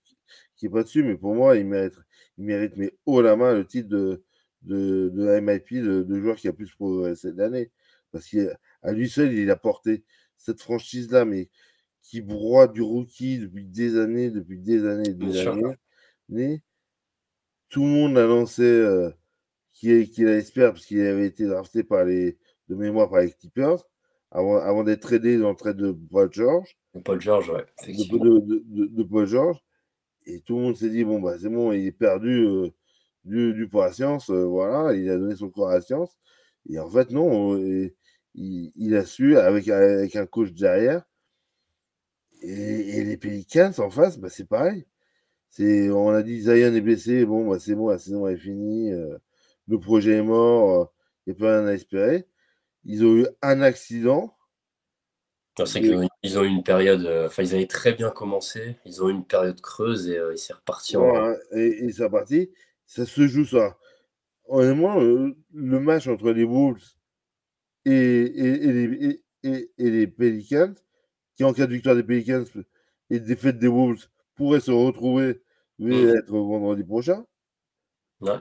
qui 0.56 0.68
est 0.68 0.70
pas 0.70 0.84
dessus, 0.84 1.04
mais 1.04 1.18
pour 1.18 1.36
moi, 1.36 1.58
il 1.58 1.66
mérite, 1.66 1.96
il 2.38 2.46
mérite 2.46 2.74
mais 2.78 2.94
haut 3.06 3.22
la 3.22 3.36
main 3.36 3.54
le 3.54 3.66
titre 3.66 3.90
de, 3.90 4.24
de, 4.64 5.10
de 5.10 5.40
MIP, 5.40 5.84
de, 5.84 6.04
de 6.04 6.20
joueur 6.22 6.38
qui 6.38 6.48
a 6.48 6.54
plus 6.54 6.72
progressé 6.74 7.30
cette 7.30 7.40
année. 7.40 7.72
Parce 8.12 8.28
qu'à 8.28 8.92
lui 8.92 9.10
seul, 9.10 9.34
il 9.34 9.52
a 9.52 9.56
porté 9.56 10.04
cette 10.38 10.62
franchise-là, 10.62 11.26
mais 11.26 11.50
qui 12.02 12.22
broie 12.22 12.68
du 12.68 12.82
rookie 12.82 13.40
depuis 13.40 13.66
des 13.66 13.98
années, 13.98 14.32
depuis 14.32 14.60
des 14.60 14.86
années 14.86 15.14
Bien 15.14 15.30
des 15.30 15.34
sûr. 15.34 15.54
années. 15.54 15.76
Mais 16.30 16.62
tout 17.70 17.82
le 17.84 17.90
monde 17.90 18.18
annonçait 18.18 18.64
euh, 18.64 19.12
qu'il 19.74 20.28
espère, 20.28 20.74
parce 20.74 20.86
qu'il 20.86 21.02
avait 21.02 21.28
été 21.28 21.46
drafté 21.46 21.84
par 21.84 22.06
les, 22.06 22.38
de 22.70 22.76
mémoire 22.76 23.10
par 23.10 23.22
les 23.22 23.32
Clippers, 23.32 23.84
avant, 24.32 24.58
avant 24.58 24.84
d'être 24.84 25.02
tradé 25.02 25.38
dans 25.38 25.50
le 25.50 25.56
trade 25.56 25.78
de 25.78 25.92
Paul 26.12 26.30
George, 26.32 26.78
Paul 27.04 27.20
George, 27.22 27.50
ouais, 27.50 27.66
de, 27.88 28.04
de, 28.18 28.40
de, 28.40 28.64
de- 28.66 28.86
de 28.88 29.04
Paul 29.04 29.26
George. 29.28 29.58
Et 30.26 30.42
tout 30.42 30.58
le 30.58 30.62
monde 30.64 30.76
s'est 30.78 30.90
dit, 30.90 31.04
bon, 31.04 31.20
bah, 31.22 31.38
c'est 31.40 31.50
bon, 31.50 31.72
il 31.72 31.88
est 31.88 31.92
perdu 31.92 32.46
euh, 32.46 32.70
du, 33.26 33.54
du 33.54 33.68
pour 33.68 33.82
la 33.82 33.92
science, 33.94 34.30
euh, 34.30 34.46
voilà, 34.46 34.94
il 34.96 35.10
a 35.10 35.18
donné 35.18 35.36
son 35.36 35.50
corps 35.50 35.70
à 35.70 35.76
la 35.76 35.82
science. 35.82 36.18
Et 36.70 36.80
en 36.80 36.90
fait, 36.90 37.12
non, 37.12 37.56
euh, 37.58 37.94
il, 38.36 38.72
il 38.76 38.96
a 38.96 39.06
su, 39.06 39.38
avec, 39.38 39.68
avec 39.70 40.16
un 40.16 40.26
coach 40.28 40.52
derrière, 40.54 41.04
et, 42.42 43.00
et 43.00 43.04
les 43.04 43.18
Pelicans 43.18 43.72
en 43.80 43.90
face, 43.90 44.18
bah, 44.20 44.30
c'est 44.30 44.48
pareil. 44.48 44.86
C'est, 45.50 45.90
on 45.90 46.10
a 46.10 46.24
dit 46.24 46.42
Zion 46.42 46.74
est 46.76 46.82
blessé, 46.82 47.26
bon, 47.26 47.50
bah, 47.50 47.60
c'est 47.60 47.76
bon, 47.76 47.90
la 47.90 47.98
saison 47.98 48.28
est 48.28 48.38
finie, 48.38 48.94
euh, 48.94 49.18
le 49.68 49.80
projet 49.80 50.18
est 50.18 50.24
mort, 50.24 50.94
il 51.26 51.32
n'y 51.32 51.34
a 51.34 51.36
plus 51.38 51.48
rien 51.48 51.66
à 51.68 51.74
espérer. 51.74 52.28
Ils 52.84 53.06
ont 53.06 53.16
eu 53.16 53.28
un 53.42 53.62
accident. 53.62 54.36
C'est 55.66 55.80
Et- 55.80 55.82
qu'ils 55.82 55.96
ont, 55.96 56.08
ils 56.24 56.40
ont 56.40 56.44
eu 56.44 56.48
une 56.48 56.64
période, 56.64 57.06
euh, 57.06 57.28
enfin 57.28 57.44
ils 57.44 57.54
avaient 57.54 57.68
très 57.68 57.94
bien 57.94 58.10
commencé, 58.12 58.78
ils 58.86 59.04
ont 59.04 59.10
eu 59.10 59.12
une 59.12 59.26
période 59.26 59.60
creuse 59.60 60.08
et 60.10 60.18
euh, 60.18 60.34
il 60.34 60.38
s'est 60.38 60.54
reparti 60.54 60.96
en... 60.96 61.34
Et, 61.52 61.86
et 61.86 61.92
c'est 61.92 62.10
parti. 62.10 62.50
Ça 62.88 63.06
se 63.06 63.28
joue 63.28 63.46
ça. 63.46 63.78
Honnêtement, 64.48 65.02
euh, 65.02 65.36
le 65.54 65.80
match 65.80 66.08
entre 66.08 66.32
les 66.32 66.46
Wolves 66.46 66.84
et, 67.86 67.92
et, 67.92 68.74
les, 68.74 69.24
et, 69.44 69.70
les 69.78 70.08
Pelicans, 70.08 70.74
qui 71.36 71.44
en 71.44 71.54
cas 71.54 71.68
de 71.68 71.74
victoire 71.74 71.96
des 71.96 72.04
Pelicans 72.04 72.46
et 73.10 73.20
de 73.20 73.26
défaite 73.26 73.60
des 73.60 73.68
Wolves, 73.68 74.08
pourrait 74.36 74.60
se 74.62 74.72
retrouver 74.72 75.42
mais 75.80 75.92
Mhm. 75.96 76.16
être 76.18 76.32
vendredi 76.32 76.84
prochain. 76.84 77.26
Ouais. 78.22 78.40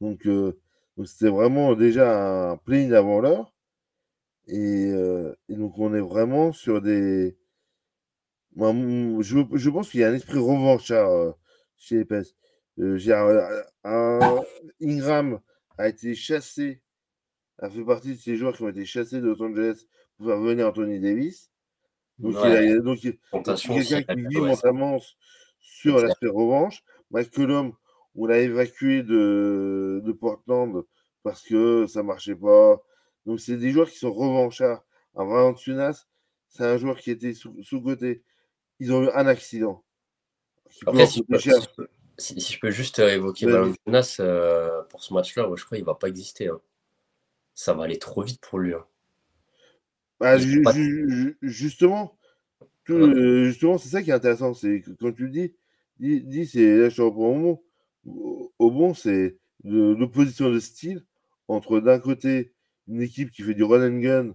Donc, 0.00 0.26
euh, 0.26 0.58
donc 1.00 1.08
c'était 1.08 1.30
vraiment 1.30 1.74
déjà 1.74 2.50
un 2.50 2.56
play 2.58 2.92
avant 2.92 3.20
l'heure. 3.22 3.54
Et, 4.48 4.90
euh, 4.92 5.34
et 5.48 5.54
donc 5.54 5.78
on 5.78 5.94
est 5.94 6.00
vraiment 6.00 6.52
sur 6.52 6.82
des. 6.82 7.38
Moi, 8.54 8.74
je, 9.22 9.38
je 9.54 9.70
pense 9.70 9.88
qu'il 9.88 10.00
y 10.00 10.04
a 10.04 10.10
un 10.10 10.14
esprit 10.14 10.36
revanchard 10.36 11.10
euh, 11.10 11.32
chez 11.78 11.96
les 11.96 12.04
Pes. 12.04 12.26
Euh, 12.78 13.62
un- 13.82 14.42
Ingram 14.82 15.40
a 15.78 15.88
été 15.88 16.14
chassé, 16.14 16.82
a 17.60 17.70
fait 17.70 17.82
partie 17.84 18.10
de 18.16 18.18
ces 18.20 18.36
joueurs 18.36 18.54
qui 18.54 18.62
ont 18.62 18.68
été 18.68 18.84
chassés 18.84 19.22
de 19.22 19.26
Los 19.26 19.42
Angeles 19.42 19.86
pour 20.18 20.26
faire 20.26 20.38
venir 20.40 20.68
Anthony 20.68 21.00
Davis. 21.00 21.50
Donc, 22.18 22.34
il 22.44 22.50
Ouais, 22.50 22.72
a, 22.72 22.78
donc, 22.80 23.02
il- 23.04 23.18
quelqu'un 23.88 24.02
qui 24.02 24.20
vit 24.28 24.36
mentalement 24.48 24.98
sur 25.60 25.96
l'aspect 26.02 26.28
revanche. 26.28 26.82
McCollum, 27.10 27.72
on 28.14 28.26
l'a 28.26 28.38
évacué 28.38 29.02
de, 29.02 30.02
de 30.04 30.12
Portland 30.12 30.82
parce 31.22 31.42
que 31.42 31.86
ça 31.86 32.02
marchait 32.02 32.34
pas. 32.34 32.82
Donc, 33.26 33.40
c'est 33.40 33.56
des 33.56 33.70
joueurs 33.70 33.90
qui 33.90 33.98
sont 33.98 34.12
revanchards. 34.12 34.84
Un 35.16 35.24
Valanciunas, 35.24 36.06
c'est 36.48 36.64
un 36.64 36.76
joueur 36.78 36.96
qui 36.98 37.10
était 37.10 37.34
sous- 37.34 37.62
sous-côté. 37.62 38.22
Ils 38.78 38.92
ont 38.92 39.02
eu 39.04 39.10
un 39.10 39.26
accident. 39.26 39.82
Après, 40.86 41.06
si 41.06 41.18
je, 41.18 41.24
peux, 41.24 41.38
cher. 41.38 41.54
si 41.56 41.62
je 41.62 41.74
peux- 41.76 41.88
Si, 42.18 42.40
je 42.40 42.60
peux 42.60 42.70
juste 42.70 42.98
évoquer 42.98 43.46
Valanciunas 43.46 44.84
pour 44.88 45.02
ce 45.02 45.14
match-là, 45.14 45.50
je 45.56 45.64
crois 45.64 45.76
qu'il 45.78 45.84
va 45.84 45.94
pas 45.94 46.08
exister. 46.08 46.48
Hein. 46.48 46.60
Ça 47.54 47.74
va 47.74 47.84
aller 47.84 47.98
trop 47.98 48.22
vite 48.22 48.40
pour 48.40 48.58
lui. 48.58 48.74
Hein. 48.74 48.84
Bah, 50.18 50.36
justement, 51.42 52.16
justement, 52.86 53.78
c'est 53.78 53.88
ça 53.88 54.02
qui 54.02 54.10
est 54.10 54.14
intéressant. 54.14 54.54
C'est 54.54 54.82
quand 55.00 55.12
tu 55.12 55.28
dis, 55.30 55.54
dis, 55.98 56.20
dis 56.22 56.46
c'est 56.46 56.76
là 56.76 56.88
je 56.88 57.02
au 57.02 57.12
mot. 57.12 57.24
Au 57.32 57.69
bon, 58.04 58.94
c'est 58.94 59.38
l'opposition 59.64 60.50
de 60.50 60.58
style 60.58 61.04
entre 61.48 61.80
d'un 61.80 61.98
côté 61.98 62.54
une 62.88 63.02
équipe 63.02 63.30
qui 63.30 63.42
fait 63.42 63.54
du 63.54 63.64
run 63.64 63.86
and 63.86 63.98
gun 64.00 64.34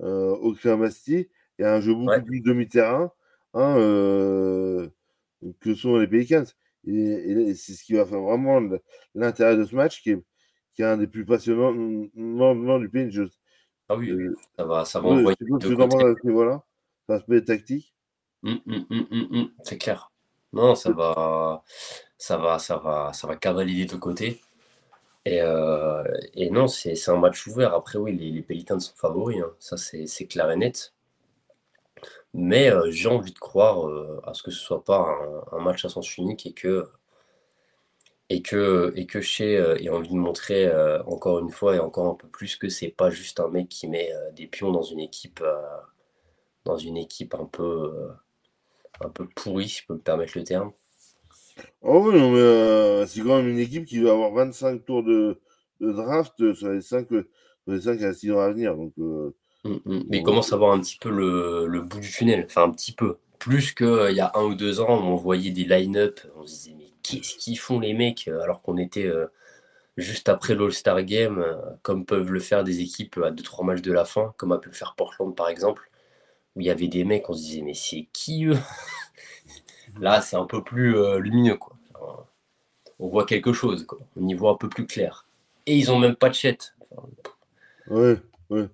euh, 0.00 0.30
au 0.36 0.54
Clermasti 0.54 1.28
et 1.58 1.64
un 1.64 1.80
jeu 1.80 1.94
beaucoup 1.94 2.24
plus 2.24 2.40
demi-terrain 2.40 3.12
hein, 3.54 3.76
euh, 3.78 4.88
que 5.60 5.74
sont 5.74 5.98
les 5.98 6.06
Pelicans. 6.06 6.44
Et, 6.86 7.54
c'est 7.54 7.74
ce 7.74 7.84
qui 7.84 7.94
va 7.94 8.04
faire 8.04 8.20
vraiment 8.20 8.60
l'intérêt 9.14 9.56
de 9.56 9.64
ce 9.64 9.74
match, 9.74 10.02
qui 10.02 10.10
est, 10.10 10.22
qui 10.74 10.82
est 10.82 10.86
un 10.86 10.96
des 10.96 11.06
plus 11.06 11.24
passionnants 11.24 11.72
du 12.80 12.88
pays. 12.88 13.16
ah 13.88 13.96
oui, 13.96 14.12
ça 14.56 14.64
va, 14.64 14.84
ça 14.84 15.00
va 15.00 15.08
envoyer 15.08 15.36
voilà, 16.24 16.64
met 17.28 17.42
tactique. 17.42 17.94
Hum, 18.42 18.58
hum, 18.66 19.50
c'est 19.62 19.78
clair. 19.78 20.10
Non, 20.52 20.74
ça 20.74 20.90
va, 20.90 21.62
ça 22.22 22.36
va, 22.36 22.58
ça 22.60 22.76
va, 22.76 23.12
ça 23.12 23.26
va. 23.26 23.34
Et, 25.24 25.40
euh, 25.40 26.04
et 26.34 26.50
non, 26.50 26.68
c'est 26.68 27.08
un 27.08 27.16
match 27.16 27.46
ouvert. 27.48 27.74
Après, 27.74 27.98
oui, 27.98 28.16
les, 28.16 28.44
les 28.48 28.80
sont 28.80 28.94
favoris, 28.96 29.40
hein. 29.40 29.52
ça 29.58 29.76
c'est 29.76 30.26
clair 30.28 30.50
et 30.50 30.56
net. 30.56 30.94
Mais 32.34 32.70
euh, 32.70 32.90
j'ai 32.90 33.08
envie 33.08 33.32
de 33.32 33.38
croire 33.38 33.86
euh, 33.88 34.20
à 34.24 34.34
ce 34.34 34.42
que 34.42 34.50
ce 34.50 34.60
soit 34.60 34.84
pas 34.84 35.00
un, 35.52 35.60
match 35.60 35.84
à 35.84 35.88
sens 35.88 36.16
unique 36.16 36.46
et 36.46 36.52
que 36.52 36.88
et 38.28 38.42
que 38.42 38.92
et 38.96 39.06
que 39.06 39.20
chez 39.20 39.54
ait 39.54 39.88
envie 39.90 40.08
de 40.10 40.14
montrer 40.14 40.70
encore 41.06 41.40
une 41.40 41.50
fois 41.50 41.76
et 41.76 41.80
encore 41.80 42.06
un 42.12 42.14
peu 42.14 42.28
plus 42.28 42.56
que 42.56 42.68
c'est 42.68 42.88
pas 42.90 43.10
juste 43.10 43.40
un 43.40 43.48
mec 43.48 43.68
qui 43.68 43.88
met 43.88 44.10
des 44.34 44.46
pions 44.46 44.72
dans 44.72 44.82
une 44.82 45.00
équipe 45.00 45.44
dans 46.64 46.78
une 46.78 46.96
équipe 46.96 47.34
un 47.34 47.46
peu 47.46 48.10
un 49.00 49.08
peu 49.10 49.28
pourrie, 49.28 49.68
si 49.68 49.82
je 49.82 49.86
peux 49.86 49.94
me 49.94 50.00
permettre 50.00 50.38
le 50.38 50.44
terme. 50.44 50.72
Oh 51.82 52.04
oui, 52.06 52.18
non, 52.18 52.30
mais 52.30 52.38
euh, 52.38 53.06
c'est 53.06 53.20
quand 53.20 53.36
même 53.36 53.48
une 53.48 53.58
équipe 53.58 53.84
qui 53.84 53.98
va 53.98 54.12
avoir 54.12 54.32
25 54.32 54.84
tours 54.84 55.02
de, 55.02 55.40
de 55.80 55.92
draft 55.92 56.54
sur 56.54 56.70
les 56.70 56.80
5, 56.80 57.08
les 57.66 57.80
5 57.80 58.02
à 58.02 58.12
6 58.14 58.32
ans 58.32 58.40
à 58.40 58.50
venir. 58.50 58.76
Donc, 58.76 58.92
euh, 58.98 59.34
mm, 59.64 59.76
mm. 59.84 60.04
mais 60.08 60.18
il 60.18 60.22
commence 60.22 60.52
à 60.52 60.56
voir 60.56 60.72
un 60.72 60.80
petit 60.80 60.98
peu 61.00 61.10
le, 61.10 61.66
le, 61.66 61.80
bout 61.80 62.00
du 62.00 62.10
tunnel. 62.10 62.44
Enfin, 62.46 62.64
un 62.64 62.70
petit 62.70 62.92
peu. 62.92 63.18
Plus 63.38 63.72
qu'il 63.72 63.86
euh, 63.86 64.12
y 64.12 64.20
a 64.20 64.30
un 64.34 64.44
ou 64.44 64.54
deux 64.54 64.80
ans, 64.80 64.90
on 64.90 65.16
voyait 65.16 65.50
des 65.50 65.64
line-up. 65.64 66.20
On 66.36 66.46
se 66.46 66.54
disait, 66.54 66.74
mais 66.78 66.90
qu'est-ce 67.02 67.36
qu'ils 67.36 67.58
font 67.58 67.80
les 67.80 67.94
mecs 67.94 68.28
alors 68.28 68.62
qu'on 68.62 68.78
était 68.78 69.10
juste 69.96 70.28
après 70.28 70.54
l'All-Star 70.54 71.02
Game, 71.02 71.44
comme 71.82 72.06
peuvent 72.06 72.30
le 72.30 72.40
faire 72.40 72.62
des 72.62 72.80
équipes 72.80 73.18
à 73.18 73.32
2-3 73.32 73.64
matchs 73.64 73.82
de 73.82 73.92
la 73.92 74.04
fin, 74.04 74.32
comme 74.36 74.52
a 74.52 74.58
pu 74.58 74.68
le 74.68 74.74
faire 74.74 74.94
Portland 74.96 75.34
par 75.34 75.48
exemple, 75.48 75.90
où 76.54 76.60
il 76.60 76.66
y 76.66 76.70
avait 76.70 76.86
des 76.86 77.02
mecs, 77.04 77.28
on 77.28 77.32
se 77.32 77.40
disait, 77.40 77.62
mais 77.62 77.74
c'est 77.74 78.06
qui 78.12 78.44
eux? 78.46 78.56
Là, 80.00 80.20
c'est 80.20 80.36
un 80.36 80.46
peu 80.46 80.62
plus 80.62 80.96
euh, 80.96 81.18
lumineux. 81.18 81.56
Quoi. 81.56 81.76
On 82.98 83.08
voit 83.08 83.26
quelque 83.26 83.52
chose. 83.52 83.84
Quoi. 83.84 83.98
On 84.16 84.26
y 84.28 84.34
voit 84.34 84.52
un 84.52 84.56
peu 84.56 84.68
plus 84.68 84.86
clair. 84.86 85.26
Et 85.66 85.76
ils 85.76 85.90
ont 85.90 85.98
même 85.98 86.16
pas 86.16 86.28
de 86.28 86.34
chat. 86.34 86.74
ouais, 87.88 88.16
ouais. 88.50 88.68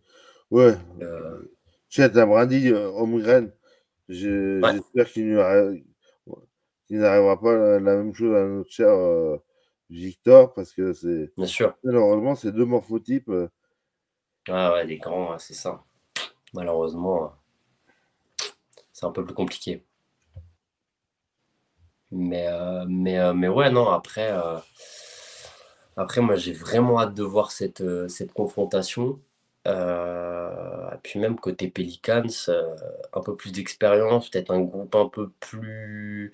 Ouais. 0.50 0.76
Euh... 1.02 1.54
Chet 1.88 2.10
Brady, 2.10 2.68
euh, 2.68 2.90
Holmgren. 2.90 3.50
J'espère 4.08 5.10
qu'il 5.10 5.34
n'arrivera 6.90 7.40
pas 7.40 7.54
la, 7.54 7.80
même 7.80 8.14
chose 8.14 8.34
à 8.34 8.44
notre 8.44 8.70
cher 8.70 8.88
euh, 8.88 9.36
Victor, 9.90 10.52
parce 10.54 10.72
que 10.72 10.92
c'est. 10.92 11.32
Bien 11.36 11.46
sûr. 11.46 11.74
Malheureusement, 11.82 12.34
c'est 12.34 12.52
deux 12.52 12.64
morphotypes. 12.64 13.30
Ah 14.48 14.74
ouais, 14.74 14.86
des 14.86 14.98
grands, 14.98 15.38
c'est 15.38 15.54
ça. 15.54 15.82
Malheureusement, 16.54 17.32
c'est 18.92 19.06
un 19.06 19.12
peu 19.12 19.24
plus 19.24 19.34
compliqué. 19.34 19.84
Mais, 22.10 22.46
euh, 22.48 22.84
mais, 22.88 23.18
euh, 23.18 23.34
mais 23.34 23.48
ouais, 23.48 23.70
non, 23.70 23.88
après, 23.90 24.30
euh, 24.32 24.58
après 25.96 26.20
moi, 26.20 26.36
j'ai 26.36 26.52
vraiment 26.52 27.00
hâte 27.00 27.14
de 27.14 27.22
voir 27.22 27.50
cette, 27.52 27.82
cette 28.08 28.32
confrontation. 28.32 29.20
et 29.66 30.98
puis 31.02 31.20
même 31.20 31.38
côté 31.38 31.68
Pelicans, 31.70 32.22
un 33.12 33.20
peu 33.22 33.36
plus 33.36 33.52
d'expérience, 33.52 34.30
peut-être 34.30 34.50
un 34.52 34.60
groupe 34.62 34.94
un 34.94 35.08
peu 35.08 35.30
plus 35.40 36.32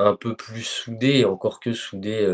un 0.00 0.16
peu 0.16 0.36
plus 0.36 0.62
soudé, 0.64 1.24
encore 1.24 1.60
que 1.60 1.72
soudé, 1.72 2.26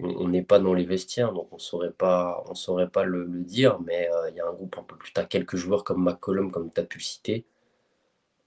on 0.00 0.28
n'est 0.28 0.42
pas 0.42 0.58
dans 0.60 0.74
les 0.74 0.84
vestiaires, 0.84 1.32
donc 1.32 1.48
on 1.52 1.58
saurait 1.58 1.90
pas, 1.92 2.44
on 2.48 2.54
saurait 2.54 2.88
pas 2.88 3.04
le, 3.04 3.26
dire, 3.44 3.80
mais 3.80 4.08
il 4.30 4.36
y 4.36 4.40
a 4.40 4.46
un 4.48 4.52
groupe 4.52 4.76
un 4.78 4.82
peu 4.84 4.96
plus, 4.96 5.12
tu 5.12 5.20
as 5.20 5.24
quelques 5.24 5.56
joueurs 5.56 5.84
comme 5.84 6.02
McCollum, 6.04 6.50
comme 6.52 6.72
tu 6.72 6.80
as 6.80 6.84
pu 6.84 7.00
citer, 7.00 7.44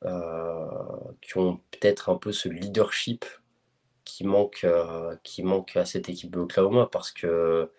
euh, 0.06 0.81
qui 1.22 1.38
ont 1.38 1.58
peut-être 1.72 2.10
un 2.10 2.18
peu 2.18 2.32
ce 2.32 2.50
leadership 2.50 3.26
qui 4.04 4.24
manque, 4.26 4.62
euh, 4.64 5.16
qui 5.24 5.44
manque 5.44 5.78
à 5.78 5.86
cette 5.86 6.10
équipe 6.10 6.32
de 6.32 6.40
Oklahoma 6.40 6.88
parce 6.92 7.12
que 7.12 7.72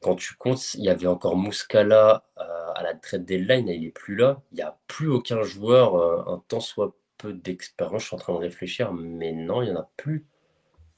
quand 0.00 0.16
tu 0.16 0.34
comptes, 0.36 0.74
il 0.74 0.84
y 0.84 0.90
avait 0.90 1.06
encore 1.06 1.36
Muscala 1.36 2.24
euh, 2.38 2.72
à 2.74 2.82
la 2.82 2.94
trade 2.94 3.24
deadline, 3.24 3.68
il 3.68 3.82
n'est 3.82 3.90
plus 3.90 4.16
là. 4.16 4.42
Il 4.52 4.56
n'y 4.56 4.62
a 4.62 4.78
plus 4.86 5.08
aucun 5.08 5.42
joueur, 5.42 6.28
un 6.28 6.42
tant 6.48 6.60
soit 6.60 6.94
peu 7.18 7.32
d'expérience. 7.32 8.02
Je 8.02 8.06
suis 8.08 8.16
en 8.16 8.18
train 8.18 8.34
de 8.34 8.38
réfléchir, 8.38 8.92
mais 8.92 9.32
non, 9.32 9.62
il 9.62 9.70
n'y 9.70 9.76
en 9.76 9.80
a 9.80 9.90
plus. 9.96 10.26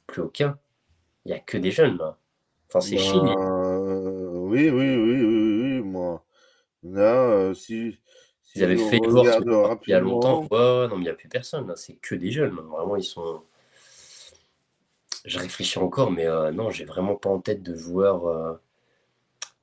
Plus 0.06 0.22
aucun. 0.22 0.58
Il 1.24 1.28
n'y 1.28 1.34
a 1.34 1.40
que 1.40 1.56
des 1.56 1.70
jeunes 1.70 1.98
là. 1.98 2.18
Enfin, 2.68 2.80
c'est 2.80 2.96
bah, 2.96 3.34
oui, 4.46 4.70
oui, 4.70 4.96
oui, 4.96 5.22
oui, 5.22 5.62
oui, 5.62 5.82
moi. 5.82 6.24
Là, 6.82 7.54
si, 7.54 7.98
ils 8.54 8.64
avaient 8.64 8.76
fait 8.76 9.00
voir 9.06 9.24
il 9.86 9.90
y 9.90 9.92
a 9.92 10.00
longtemps. 10.00 10.46
Ouais, 10.50 10.88
non, 10.88 10.96
mais 10.96 11.02
il 11.02 11.04
n'y 11.04 11.08
a 11.08 11.14
plus 11.14 11.28
personne. 11.28 11.72
C'est 11.76 11.94
que 11.94 12.14
des 12.14 12.30
jeunes. 12.30 12.54
Vraiment, 12.54 12.96
ils 12.96 13.04
sont. 13.04 13.42
Je 15.24 15.38
réfléchis 15.38 15.78
encore, 15.78 16.10
mais 16.10 16.26
euh, 16.26 16.52
non, 16.52 16.70
j'ai 16.70 16.84
vraiment 16.84 17.16
pas 17.16 17.30
en 17.30 17.40
tête 17.40 17.62
de 17.62 17.74
joueurs 17.74 18.26
euh, 18.26 18.54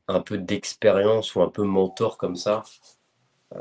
un 0.10 0.20
peu 0.20 0.38
d'expérience 0.38 1.36
ou 1.36 1.42
un 1.42 1.50
peu 1.50 1.64
mentor 1.64 2.18
comme 2.18 2.36
ça. 2.36 2.64
Euh, 3.56 3.60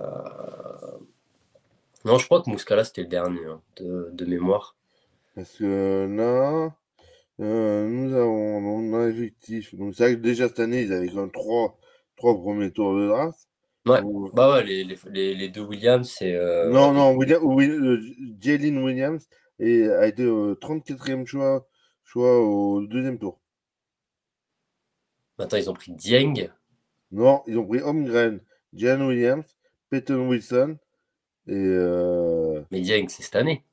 non, 2.04 2.18
je 2.18 2.26
crois 2.26 2.42
que 2.42 2.50
Muscala, 2.50 2.84
c'était 2.84 3.02
le 3.02 3.08
dernier 3.08 3.44
hein, 3.46 3.60
de, 3.76 4.24
mémoire. 4.26 4.76
Parce 5.36 5.52
que 5.52 6.08
là, 6.10 6.74
nous 7.38 8.14
avons 8.14 8.94
un 8.96 9.08
effectif. 9.08 9.74
Donc, 9.76 9.94
c'est 9.94 10.04
vrai 10.04 10.14
que 10.16 10.20
déjà 10.20 10.48
cette 10.48 10.60
année, 10.60 10.82
ils 10.82 10.92
avaient 10.92 11.08
quand 11.08 11.20
même 11.20 11.30
trois, 11.30 11.78
trois 12.16 12.34
premiers 12.34 12.72
tours 12.72 12.96
de 12.96 13.06
draft. 13.06 13.48
Ouais, 13.84 14.00
bah 14.32 14.52
ouais, 14.52 14.64
les, 14.64 14.84
les, 14.84 15.34
les 15.34 15.48
deux 15.48 15.62
Williams, 15.62 16.08
c'est. 16.08 16.34
Euh, 16.34 16.70
non, 16.70 16.92
non, 16.92 17.16
William, 17.16 17.42
euh, 17.44 18.00
Jalen 18.40 18.78
Williams 18.78 19.28
et 19.58 19.88
a 19.88 20.06
été 20.06 20.24
au 20.26 20.54
34e 20.54 21.26
choix, 21.26 21.66
choix 22.04 22.40
au 22.40 22.86
deuxième 22.86 23.18
tour. 23.18 23.40
Attends, 25.38 25.56
ils 25.56 25.68
ont 25.68 25.74
pris 25.74 25.92
Dieng. 25.92 26.50
Non, 27.10 27.42
ils 27.48 27.58
ont 27.58 27.66
pris 27.66 27.80
Holmgren, 27.80 28.40
Jalen 28.72 29.02
Williams, 29.06 29.56
Peyton 29.90 30.28
Wilson 30.28 30.78
et. 31.48 31.54
Euh... 31.56 32.62
Mais 32.70 32.80
Dieng, 32.80 33.08
c'est 33.08 33.24
cette 33.24 33.36
année. 33.36 33.64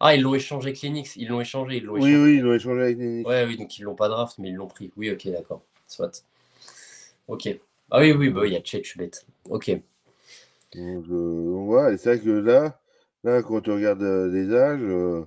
Ah, 0.00 0.14
ils 0.14 0.22
l'ont 0.22 0.34
échangé 0.34 0.68
avec 0.68 0.80
Linux. 0.80 1.16
Ils 1.16 1.28
l'ont 1.28 1.40
échangé. 1.40 1.76
Ils 1.76 1.90
oui, 1.90 2.16
oui, 2.16 2.36
ils 2.36 2.40
l'ont 2.40 2.54
échangé 2.54 2.80
avec 2.80 2.98
Linux. 2.98 3.28
Ouais, 3.28 3.44
oui, 3.44 3.58
donc 3.58 3.78
ils 3.78 3.82
l'ont 3.82 3.96
pas 3.96 4.08
draft, 4.08 4.38
mais 4.38 4.48
ils 4.48 4.54
l'ont 4.54 4.68
pris. 4.68 4.90
Oui, 4.96 5.10
ok, 5.10 5.28
d'accord. 5.28 5.62
Soit. 5.86 6.24
Ok. 7.26 7.58
Ah 7.90 8.00
oui, 8.00 8.12
oui, 8.12 8.28
bah, 8.28 8.46
il 8.46 8.52
y 8.52 8.56
a 8.56 8.62
Chet, 8.62 8.82
je 8.82 8.90
suis 8.90 8.98
bête. 8.98 9.26
Ok. 9.48 9.70
Donc, 10.74 11.06
euh, 11.10 11.96
c'est 11.96 12.16
vrai 12.16 12.20
que 12.20 12.30
là, 12.30 12.78
là, 13.24 13.42
quand 13.42 13.62
tu 13.62 13.70
regardes 13.70 14.02
euh, 14.02 14.30
les 14.30 14.54
âges, 14.54 14.82
euh, 14.82 15.24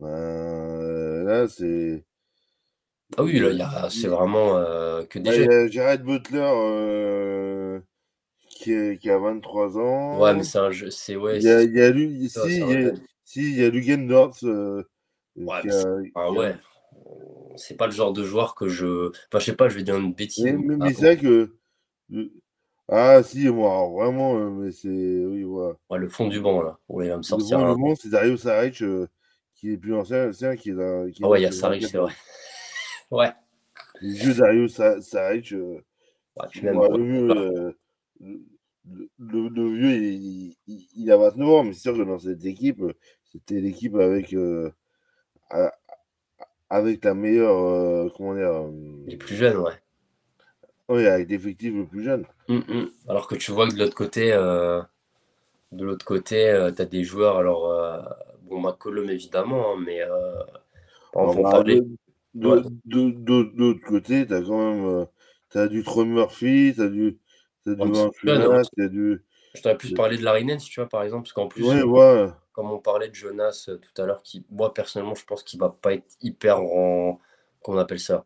ben, 0.00 1.24
là, 1.24 1.46
c'est. 1.48 2.02
Ah 3.18 3.24
oui, 3.24 3.38
là, 3.38 3.88
c'est 3.90 4.08
vraiment 4.08 4.54
que 5.04 5.18
a 5.18 5.68
Jared 5.68 6.02
Butler 6.02 7.80
qui, 8.48 8.98
qui, 8.98 9.10
a 9.10 9.18
23 9.18 9.78
ans. 9.78 10.20
Ouais, 10.20 10.34
mais 10.34 10.44
c'est 10.44 10.58
un 10.58 10.70
jeu. 10.70 10.90
C'est, 10.90 11.16
ouais, 11.16 11.36
il 11.38 11.42
y 11.42 11.50
a, 11.50 11.62
il 11.62 11.74
y 11.74 11.80
a 11.82 11.90
lui, 11.90 12.30
si, 12.30 12.38
il 12.60 12.70
y 12.70 12.86
a, 12.86 12.92
si, 13.24 13.40
il 13.42 13.58
y 13.60 13.64
a 13.64 13.68
Lugan 13.68 14.06
Dort. 14.06 14.36
ouais, 14.42 15.62
ah 16.14 16.32
ouais. 16.32 16.54
C'est 17.56 17.76
pas 17.76 17.86
le 17.86 17.92
genre 17.92 18.12
de 18.12 18.24
joueur 18.24 18.54
que 18.54 18.68
je. 18.68 19.08
Enfin, 19.08 19.40
je 19.40 19.44
sais 19.44 19.56
pas, 19.56 19.68
je 19.68 19.76
vais 19.76 19.82
dire 19.82 19.98
une 19.98 20.14
bêtise. 20.14 20.44
Mais, 20.44 20.52
mais 20.52 20.94
c'est 20.94 21.04
vrai 21.04 21.16
que 21.18 21.59
ah 22.92 23.22
si, 23.22 23.48
moi, 23.48 23.88
vraiment, 23.88 24.36
euh, 24.36 24.50
mais 24.50 24.72
c'est. 24.72 24.88
Oui, 24.88 25.44
voilà. 25.44 25.76
Ouais, 25.90 25.98
le 25.98 26.08
fond 26.08 26.26
du 26.26 26.40
banc, 26.40 26.60
là, 26.60 26.76
où 26.88 27.00
il 27.02 27.08
va 27.08 27.18
me 27.18 27.22
sortir. 27.22 27.58
Le 27.58 27.66
fond 27.66 27.74
du 27.76 27.82
banc, 27.82 27.94
c'est 27.94 28.08
Dario 28.08 28.36
Saric 28.36 28.82
euh, 28.82 29.06
qui 29.54 29.70
est 29.72 29.76
plus 29.76 29.94
ancien, 29.94 30.32
c'est 30.32 30.56
qui 30.56 30.70
est 30.70 30.74
là. 30.74 31.04
ah 31.22 31.28
ouais, 31.28 31.40
il 31.40 31.42
y 31.44 31.46
a 31.46 31.52
Saric, 31.52 31.86
c'est 31.86 31.98
vrai. 31.98 32.12
ouais. 33.12 33.30
Le 34.00 34.12
vieux 34.12 34.34
Dario 34.34 34.66
Saric. 34.66 35.52
Euh, 35.52 35.80
ouais, 36.36 36.46
puis 36.50 36.62
même 36.62 36.80
le, 36.80 37.04
vieux, 37.04 37.74
le, 39.18 39.48
le, 39.48 39.72
vieux, 39.72 39.96
il, 39.96 40.56
il, 40.66 40.88
il, 40.96 41.12
a 41.12 41.16
29 41.16 41.48
ans, 41.48 41.62
mais 41.62 41.74
c'est 41.74 41.82
sûr 41.82 41.96
que 41.96 42.02
dans 42.02 42.18
cette 42.18 42.44
équipe, 42.44 42.82
c'était 43.30 43.60
l'équipe 43.60 43.94
avec. 43.94 44.34
avec 46.68 47.04
la 47.04 47.14
meilleure, 47.14 48.12
comment 48.16 48.34
dire 48.34 48.64
Les 49.06 49.16
plus 49.16 49.36
jeunes, 49.36 49.58
ouais. 49.58 49.74
Oui, 50.90 51.06
avec 51.06 51.30
l'effectif 51.30 51.72
le 51.72 51.86
plus 51.86 52.02
jeune. 52.02 52.26
Hum, 52.48 52.64
hum. 52.68 52.90
Alors 53.08 53.28
que 53.28 53.36
tu 53.36 53.52
vois 53.52 53.68
que 53.68 53.74
de 53.74 53.78
l'autre 53.78 53.94
côté, 53.94 54.30
de 54.30 55.84
l'autre 55.84 56.04
côté, 56.04 56.70
tu 56.74 56.82
as 56.82 56.84
des 56.84 57.04
joueurs, 57.04 57.36
alors, 57.38 57.72
bon, 58.42 58.60
McCollum 58.60 59.08
évidemment, 59.08 59.72
hein, 59.72 59.82
mais 59.86 60.00
par 61.12 61.30
exemple, 61.30 61.42
bah, 61.42 61.62
de, 61.62 61.84
de, 62.34 63.10
de, 63.10 63.10
de, 63.10 63.52
l'autre 63.56 63.86
côté, 63.86 64.26
tu 64.26 64.34
as 64.34 64.42
quand 64.42 64.74
même 64.74 65.06
as 65.54 65.68
du 65.68 65.84
Troy 65.84 66.04
Murphy, 66.04 66.72
tu 66.74 66.82
as 66.82 66.88
du, 66.88 67.18
as 67.66 67.74
du 67.74 68.82
as 68.82 68.88
du. 68.88 69.24
Je 69.54 69.62
t'aurais 69.62 69.76
plus 69.76 69.94
parlé 69.94 70.16
de 70.16 70.24
Larry 70.24 70.60
si 70.60 70.70
tu 70.70 70.80
vois, 70.80 70.88
par 70.88 71.04
exemple, 71.04 71.22
parce 71.22 71.32
qu'en 71.32 71.46
plus, 71.46 71.64
comme 72.52 72.72
on 72.72 72.78
parlait 72.78 73.08
de 73.08 73.14
Jonas 73.14 73.70
tout 73.80 74.02
à 74.02 74.06
l'heure, 74.06 74.22
qui, 74.24 74.44
moi, 74.50 74.74
personnellement, 74.74 75.14
je 75.14 75.24
pense 75.24 75.44
qu'il 75.44 75.60
va 75.60 75.70
pas 75.70 75.94
être 75.94 76.16
hyper 76.20 76.60
en. 76.60 77.20
Comment 77.62 77.78
on 77.78 77.80
appelle 77.80 78.00
ça? 78.00 78.24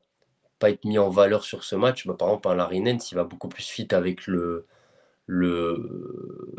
Pas 0.58 0.70
être 0.70 0.84
mis 0.84 0.98
en 0.98 1.10
valeur 1.10 1.44
sur 1.44 1.64
ce 1.64 1.76
match. 1.76 2.06
Bah, 2.06 2.14
par 2.18 2.28
exemple, 2.28 2.48
un 2.48 2.54
Larry 2.54 2.80
Nance, 2.80 3.12
il 3.12 3.16
va 3.16 3.24
beaucoup 3.24 3.48
plus 3.48 3.64
fit 3.64 3.88
avec 3.92 4.26
le. 4.26 4.66
le 5.26 6.54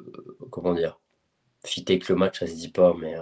comment 0.51 0.73
dire 0.73 0.99
Fit 1.65 1.85
avec 1.87 2.09
le 2.09 2.15
match, 2.15 2.39
ça 2.39 2.47
se 2.47 2.53
dit 2.53 2.69
pas, 2.71 2.93
mais. 2.99 3.15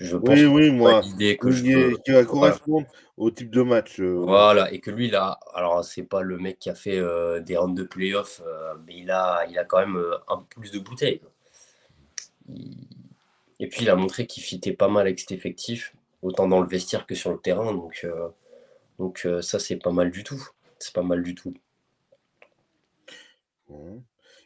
Je 0.00 0.16
pense 0.16 0.38
oui, 0.38 0.46
oui, 0.46 0.70
moi, 0.70 1.00
que 1.00 1.50
je 1.50 1.96
qui 1.96 2.12
va 2.12 2.24
correspondre 2.24 2.86
au 3.16 3.32
type 3.32 3.50
de 3.50 3.62
match. 3.62 3.98
Euh, 3.98 4.14
voilà, 4.14 4.72
et 4.72 4.78
que 4.78 4.92
lui, 4.92 5.10
là, 5.10 5.40
alors 5.54 5.84
c'est 5.84 6.04
pas 6.04 6.22
le 6.22 6.38
mec 6.38 6.60
qui 6.60 6.70
a 6.70 6.74
fait 6.74 6.98
euh, 6.98 7.40
des 7.40 7.56
rounds 7.56 7.76
de 7.76 7.82
playoff, 7.82 8.40
euh, 8.46 8.74
mais 8.86 8.96
il 8.96 9.10
a, 9.10 9.44
il 9.50 9.58
a 9.58 9.64
quand 9.64 9.78
même 9.78 10.00
un 10.28 10.36
peu 10.36 10.60
plus 10.60 10.70
de 10.70 10.78
bouteilles. 10.78 11.20
Et 13.58 13.66
puis 13.66 13.82
il 13.82 13.90
a 13.90 13.96
montré 13.96 14.26
qu'il 14.26 14.42
fitait 14.42 14.72
pas 14.72 14.86
mal 14.86 15.06
avec 15.06 15.18
cet 15.18 15.32
effectif, 15.32 15.92
autant 16.22 16.46
dans 16.46 16.60
le 16.60 16.68
vestiaire 16.68 17.04
que 17.04 17.16
sur 17.16 17.32
le 17.32 17.38
terrain, 17.38 17.74
donc, 17.74 18.06
donc 18.98 19.26
ça 19.42 19.58
c'est 19.58 19.76
pas 19.76 19.92
mal 19.92 20.10
du 20.10 20.24
tout. 20.24 20.42
C'est 20.78 20.94
pas 20.94 21.02
mal 21.02 21.22
du 21.22 21.34
tout. 21.34 21.54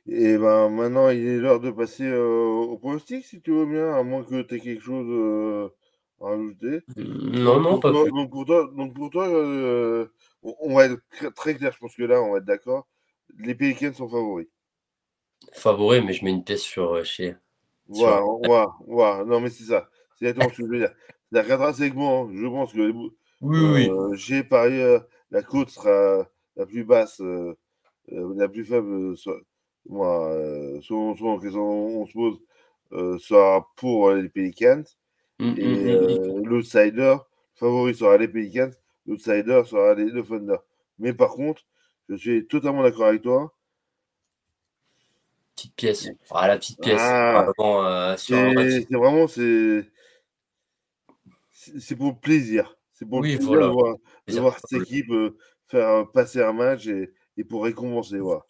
Et 0.06 0.36
ben 0.36 0.68
maintenant, 0.68 1.10
il 1.10 1.26
est 1.26 1.38
l'heure 1.38 1.60
de 1.60 1.70
passer 1.70 2.12
au 2.12 2.76
pronostic, 2.78 3.24
si 3.24 3.40
tu 3.40 3.52
veux 3.52 3.66
bien, 3.66 3.92
à 3.94 4.02
moins 4.02 4.24
que 4.24 4.42
tu 4.42 4.54
aies 4.54 4.60
quelque 4.60 4.82
chose 4.82 5.70
à 6.20 6.26
rajouter. 6.26 6.80
Non, 6.96 7.60
non, 7.60 7.78
pas 7.78 7.92
plus. 7.92 8.10
Donc 8.10 8.30
pour 8.30 8.46
toi, 8.46 8.70
donc 8.74 8.94
pour 8.94 9.10
toi 9.10 9.28
on 10.42 10.74
va 10.74 10.86
être 10.86 11.00
très 11.34 11.54
clair, 11.54 11.72
je 11.72 11.78
pense 11.78 11.94
que 11.94 12.02
là, 12.02 12.20
on 12.20 12.32
va 12.32 12.38
être 12.38 12.44
d'accord. 12.44 12.88
Les 13.38 13.54
Pelicans 13.54 13.94
sont 13.94 14.08
favoris. 14.08 14.48
Favoris, 15.52 16.02
mais 16.04 16.12
je 16.12 16.24
mets 16.24 16.30
une 16.30 16.44
pièce 16.44 16.62
sur 16.62 17.04
chez. 17.04 17.36
Voilà, 17.88 18.22
voilà, 18.44 18.72
voilà. 18.86 19.24
Non, 19.24 19.40
mais 19.40 19.50
c'est 19.50 19.64
ça. 19.64 19.88
C'est 20.16 20.26
exactement 20.26 20.50
ce 20.50 20.56
que 20.56 20.64
je 20.64 20.68
veux 20.68 20.78
dire. 20.78 20.94
La 21.30 21.42
moi 21.42 21.72
je 22.32 22.46
pense 22.46 22.72
que 22.72 22.92
oui, 23.42 23.58
oui. 23.60 23.90
j'ai 24.14 24.42
parié 24.42 24.98
la 25.30 25.42
côte 25.42 25.68
sera 25.70 26.26
la 26.56 26.66
plus 26.66 26.84
basse, 26.84 27.20
la 28.08 28.48
plus 28.48 28.64
faible 28.64 29.16
moi, 29.88 30.32
euh, 30.32 30.80
souvent, 30.80 31.14
souvent 31.14 31.38
on, 31.38 32.06
se 32.06 32.12
pose 32.12 32.38
euh, 32.92 33.18
sera 33.18 33.68
pour 33.76 34.12
les 34.12 34.28
Pelicans. 34.28 34.84
Mmh, 35.38 35.54
et 35.56 35.90
euh, 35.90 36.40
l'outsider, 36.44 37.16
favori 37.54 37.94
sera 37.94 38.16
les 38.16 38.28
Pelicans, 38.28 38.70
l'outsider 39.06 39.62
sera 39.66 39.94
les, 39.94 40.04
le 40.04 40.22
Thunder. 40.22 40.58
Mais 40.98 41.12
par 41.12 41.30
contre, 41.30 41.62
je 42.08 42.16
suis 42.16 42.46
totalement 42.46 42.82
d'accord 42.82 43.06
avec 43.06 43.22
toi. 43.22 43.52
Petite 45.56 45.74
pièce. 45.74 46.08
Ah, 46.30 46.48
la 46.48 46.58
petite 46.58 46.80
pièce. 46.80 47.00
Ah, 47.00 48.14
c'est 48.18 48.86
vraiment, 48.90 49.26
c'est 49.26 49.90
c'est 51.52 51.96
pour 51.96 52.18
plaisir. 52.18 52.76
C'est 53.02 53.08
pour 53.08 53.20
le 53.20 53.36
plaisir 53.36 53.50
de 53.50 53.66
voir, 53.66 53.96
de 54.28 54.40
voir 54.40 54.58
cette 54.58 54.82
équipe 54.82 55.12
faire 55.66 56.08
passer 56.12 56.40
un 56.40 56.52
match 56.52 56.86
et, 56.86 57.10
et 57.36 57.44
pour 57.44 57.64
récompenser. 57.64 58.20
Voilà. 58.20 58.44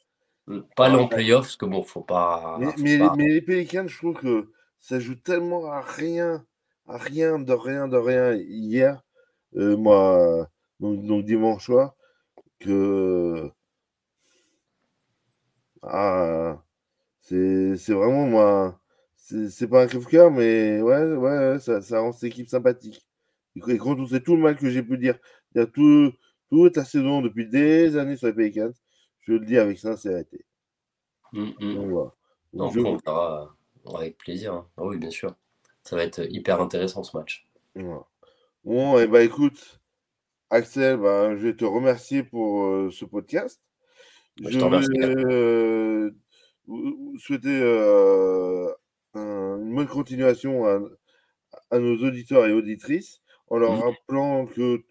Pas 0.77 0.91
ah, 0.91 0.99
en 0.99 1.09
playoff, 1.09 1.43
parce 1.43 1.57
que 1.57 1.67
bon, 1.67 1.83
faut 1.83 2.03
pas. 2.03 2.59
Mais, 2.79 2.99
mais, 3.17 3.29
les 3.29 3.43
Pelicans, 3.43 3.87
je 3.87 3.97
trouve 3.97 4.15
que 4.15 4.51
ça 4.81 4.99
joue 4.99 5.15
tellement 5.15 5.71
à 5.71 5.81
rien, 5.81 6.45
à 6.87 6.99
rien, 6.99 7.39
de 7.39 7.53
rien, 7.53 7.89
de 7.89 7.97
rien 7.97 8.35
hier, 8.35 9.03
euh, 9.57 9.77
moi, 9.77 10.49
donc, 10.81 11.05
donc, 11.07 11.25
dimanche 11.25 11.65
soir, 11.65 11.95
que. 12.59 13.51
Ah, 15.83 16.63
c'est 17.21 17.77
vraiment 17.89 18.27
moi. 18.27 18.81
C'est 19.17 19.69
pas 19.69 19.85
un 19.85 19.87
crève-cœur, 19.87 20.31
mais 20.31 20.83
ouais, 20.83 21.15
ouais, 21.15 21.59
ça, 21.61 21.81
ça 21.81 22.01
rend 22.01 22.13
cette 22.13 22.25
équipe 22.25 22.49
sympathique. 22.49 23.07
Et 23.57 23.79
quand 23.79 23.99
on 23.99 24.07
sait 24.07 24.21
tout 24.21 24.37
le 24.37 24.43
mal 24.43 24.57
que 24.57 24.71
j'ai 24.71 24.83
pu 24.83 24.99
dire, 24.99 25.19
a 25.57 25.67
tout, 25.67 26.13
toute 26.51 26.77
la 26.77 26.85
saison 26.85 27.23
depuis 27.23 27.47
des 27.49 27.97
années 27.97 28.17
sur 28.17 28.29
les 28.29 28.33
Pelicans, 28.33 28.73
je 29.21 29.33
le 29.35 29.41
dis 29.41 29.59
avec 29.59 29.79
sincérité. 29.79 30.45
Mmh, 31.33 31.51
mmh. 31.61 32.11
Donc, 32.55 32.77
on 32.77 32.97
verra 32.97 33.57
avec 33.95 34.19
plaisir. 34.19 34.55
Hein. 34.55 34.69
Ah 34.77 34.85
oui, 34.85 34.99
bien 34.99 35.11
sûr. 35.11 35.35
Ça 35.83 35.97
va 35.97 36.05
être 36.05 36.21
hyper 36.31 36.61
intéressant 36.61 37.03
ce 37.03 37.17
match. 37.17 37.47
Bon, 38.65 38.99
et 38.99 39.05
eh 39.05 39.07
ben 39.07 39.21
écoute, 39.21 39.81
Axel, 40.51 40.99
ben, 40.99 41.37
je 41.37 41.49
vais 41.49 41.57
te 41.57 41.65
remercier 41.65 42.23
pour 42.23 42.65
euh, 42.65 42.91
ce 42.91 43.05
podcast. 43.05 43.63
Bah, 44.41 44.51
je, 44.51 44.59
vais 44.59 45.25
euh, 45.25 46.11
souhaiter 47.19 47.61
euh, 47.63 48.71
une 49.15 49.75
bonne 49.75 49.89
continuation 49.89 50.67
à, 50.67 50.79
à, 51.71 51.79
nos 51.79 51.97
auditeurs 52.07 52.47
et 52.47 52.53
auditrices 52.53 53.22
en 53.49 53.59
leur 53.59 53.79
rappelant 53.79 54.47
que 54.47 54.83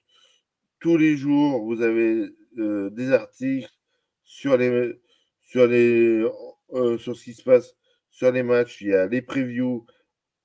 tous 0.80 0.98
les 0.98 1.18
jours, 1.18 1.64
vous 1.64 1.82
avez 1.82 2.30
des 2.56 3.12
articles 3.12 3.70
sur 4.24 4.58
les, 4.58 4.94
sur, 5.42 5.68
les, 5.68 6.24
euh, 6.74 6.98
sur 6.98 7.16
ce 7.16 7.24
qui 7.24 7.34
se 7.34 7.44
passe 7.44 7.76
sur 8.10 8.32
les 8.32 8.44
matchs. 8.44 8.82
Il 8.82 8.88
y 8.88 8.94
a 8.94 9.08
les 9.08 9.22
previews 9.22 9.86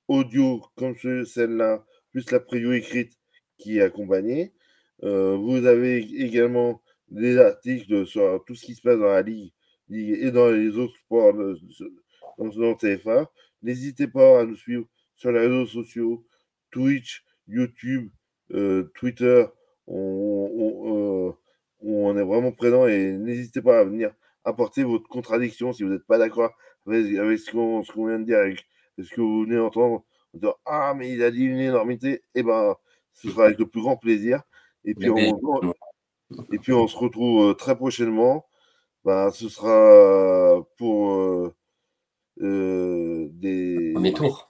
audio 0.07 0.61
comme 0.75 0.95
celle-là, 0.95 1.85
plus 2.11 2.29
la 2.31 2.39
preview 2.39 2.73
écrite 2.73 3.13
qui 3.57 3.77
est 3.77 3.81
accompagnée. 3.81 4.53
Euh, 5.03 5.35
vous 5.35 5.65
avez 5.65 5.97
également 5.97 6.81
des 7.09 7.37
articles 7.37 8.05
sur 8.05 8.43
tout 8.45 8.55
ce 8.55 8.65
qui 8.65 8.75
se 8.75 8.81
passe 8.81 8.99
dans 8.99 9.05
la 9.05 9.21
ligue, 9.21 9.53
et 9.89 10.31
dans 10.31 10.49
les 10.49 10.77
autres 10.77 10.97
sports 11.05 11.33
dans, 11.33 11.53
le 12.37 12.77
TFA. 12.77 13.31
N'hésitez 13.61 14.07
pas 14.07 14.41
à 14.41 14.45
nous 14.45 14.55
suivre 14.55 14.85
sur 15.15 15.31
les 15.31 15.39
réseaux 15.39 15.65
sociaux, 15.65 16.25
Twitch, 16.71 17.23
YouTube, 17.47 18.09
euh, 18.51 18.91
Twitter. 18.95 19.45
On, 19.87 21.35
on 21.81 22.17
est 22.17 22.23
vraiment 22.23 22.51
présent 22.51 22.87
et 22.87 23.13
n'hésitez 23.13 23.61
pas 23.61 23.79
à 23.79 23.83
venir 23.83 24.11
apporter 24.43 24.83
votre 24.83 25.07
contradiction 25.07 25.73
si 25.73 25.83
vous 25.83 25.89
n'êtes 25.89 26.05
pas 26.05 26.17
d'accord 26.17 26.51
avec, 26.87 27.39
ce 27.39 27.51
qu'on 27.51 28.07
vient 28.07 28.19
de 28.19 28.25
dire, 28.25 28.39
avec 28.39 28.65
ce 28.97 29.13
que 29.13 29.21
vous 29.21 29.43
venez 29.43 29.57
d'entendre. 29.57 30.03
Ah, 30.65 30.93
mais 30.95 31.11
il 31.11 31.23
a 31.23 31.31
dit 31.31 31.43
une 31.43 31.59
énormité, 31.59 32.11
et 32.11 32.21
eh 32.35 32.43
ben, 32.43 32.75
ce 33.13 33.29
sera 33.29 33.45
avec 33.45 33.59
le 33.59 33.67
plus 33.67 33.81
grand 33.81 33.97
plaisir. 33.97 34.41
Et 34.85 34.93
puis, 34.93 35.09
on, 35.09 35.73
et 36.51 36.59
puis 36.59 36.73
on 36.73 36.87
se 36.87 36.95
retrouve 36.95 37.49
euh, 37.49 37.53
très 37.53 37.75
prochainement. 37.75 38.45
Ben, 39.03 39.31
ce 39.31 39.49
sera 39.49 40.63
pour 40.77 41.11
euh, 41.11 41.53
euh, 42.41 43.27
des. 43.31 43.91
Premier 43.93 44.13
tour. 44.13 44.46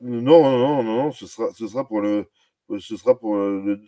Non, 0.00 0.42
non, 0.42 0.58
non, 0.58 0.82
non, 0.82 1.12
ce 1.12 1.26
sera, 1.26 1.52
ce 1.52 1.66
sera 1.66 1.86
pour 1.86 2.00
le, 2.00 2.26
ce 2.78 2.96
sera 2.96 3.18
pour 3.18 3.36
le, 3.36 3.80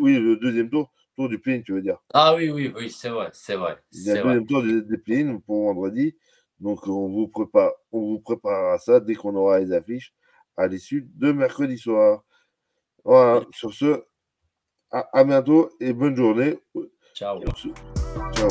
oui, 0.00 0.18
le 0.18 0.36
deuxième 0.36 0.70
tour 0.70 0.90
tour 1.18 1.28
du 1.28 1.38
play 1.38 1.62
tu 1.62 1.72
veux 1.72 1.82
dire. 1.82 1.98
Ah 2.14 2.34
oui, 2.36 2.48
oui, 2.50 2.72
oui, 2.74 2.90
c'est 2.90 3.08
vrai, 3.08 3.28
c'est 3.32 3.56
vrai. 3.56 3.76
Il 3.92 4.04
y 4.04 4.10
a 4.10 4.14
le 4.14 4.22
deuxième 4.22 4.46
tour 4.46 4.62
des, 4.62 4.98
play 4.98 5.26
pour 5.46 5.64
vendredi. 5.64 6.16
Donc, 6.60 6.86
on 6.86 7.08
vous 7.08 7.28
prépare, 7.28 7.72
on 7.92 8.00
vous 8.00 8.20
préparera 8.20 8.78
ça 8.78 9.00
dès 9.00 9.14
qu'on 9.14 9.34
aura 9.34 9.60
les 9.60 9.72
affiches 9.72 10.14
à 10.56 10.66
l'issue 10.66 11.08
de 11.14 11.32
mercredi 11.32 11.78
soir. 11.78 12.24
Voilà, 13.04 13.44
sur 13.52 13.72
ce, 13.72 14.04
à, 14.90 15.08
à 15.12 15.24
bientôt 15.24 15.70
et 15.80 15.92
bonne 15.92 16.16
journée. 16.16 16.58
Ciao. 17.14 17.40
Ciao. 18.32 18.48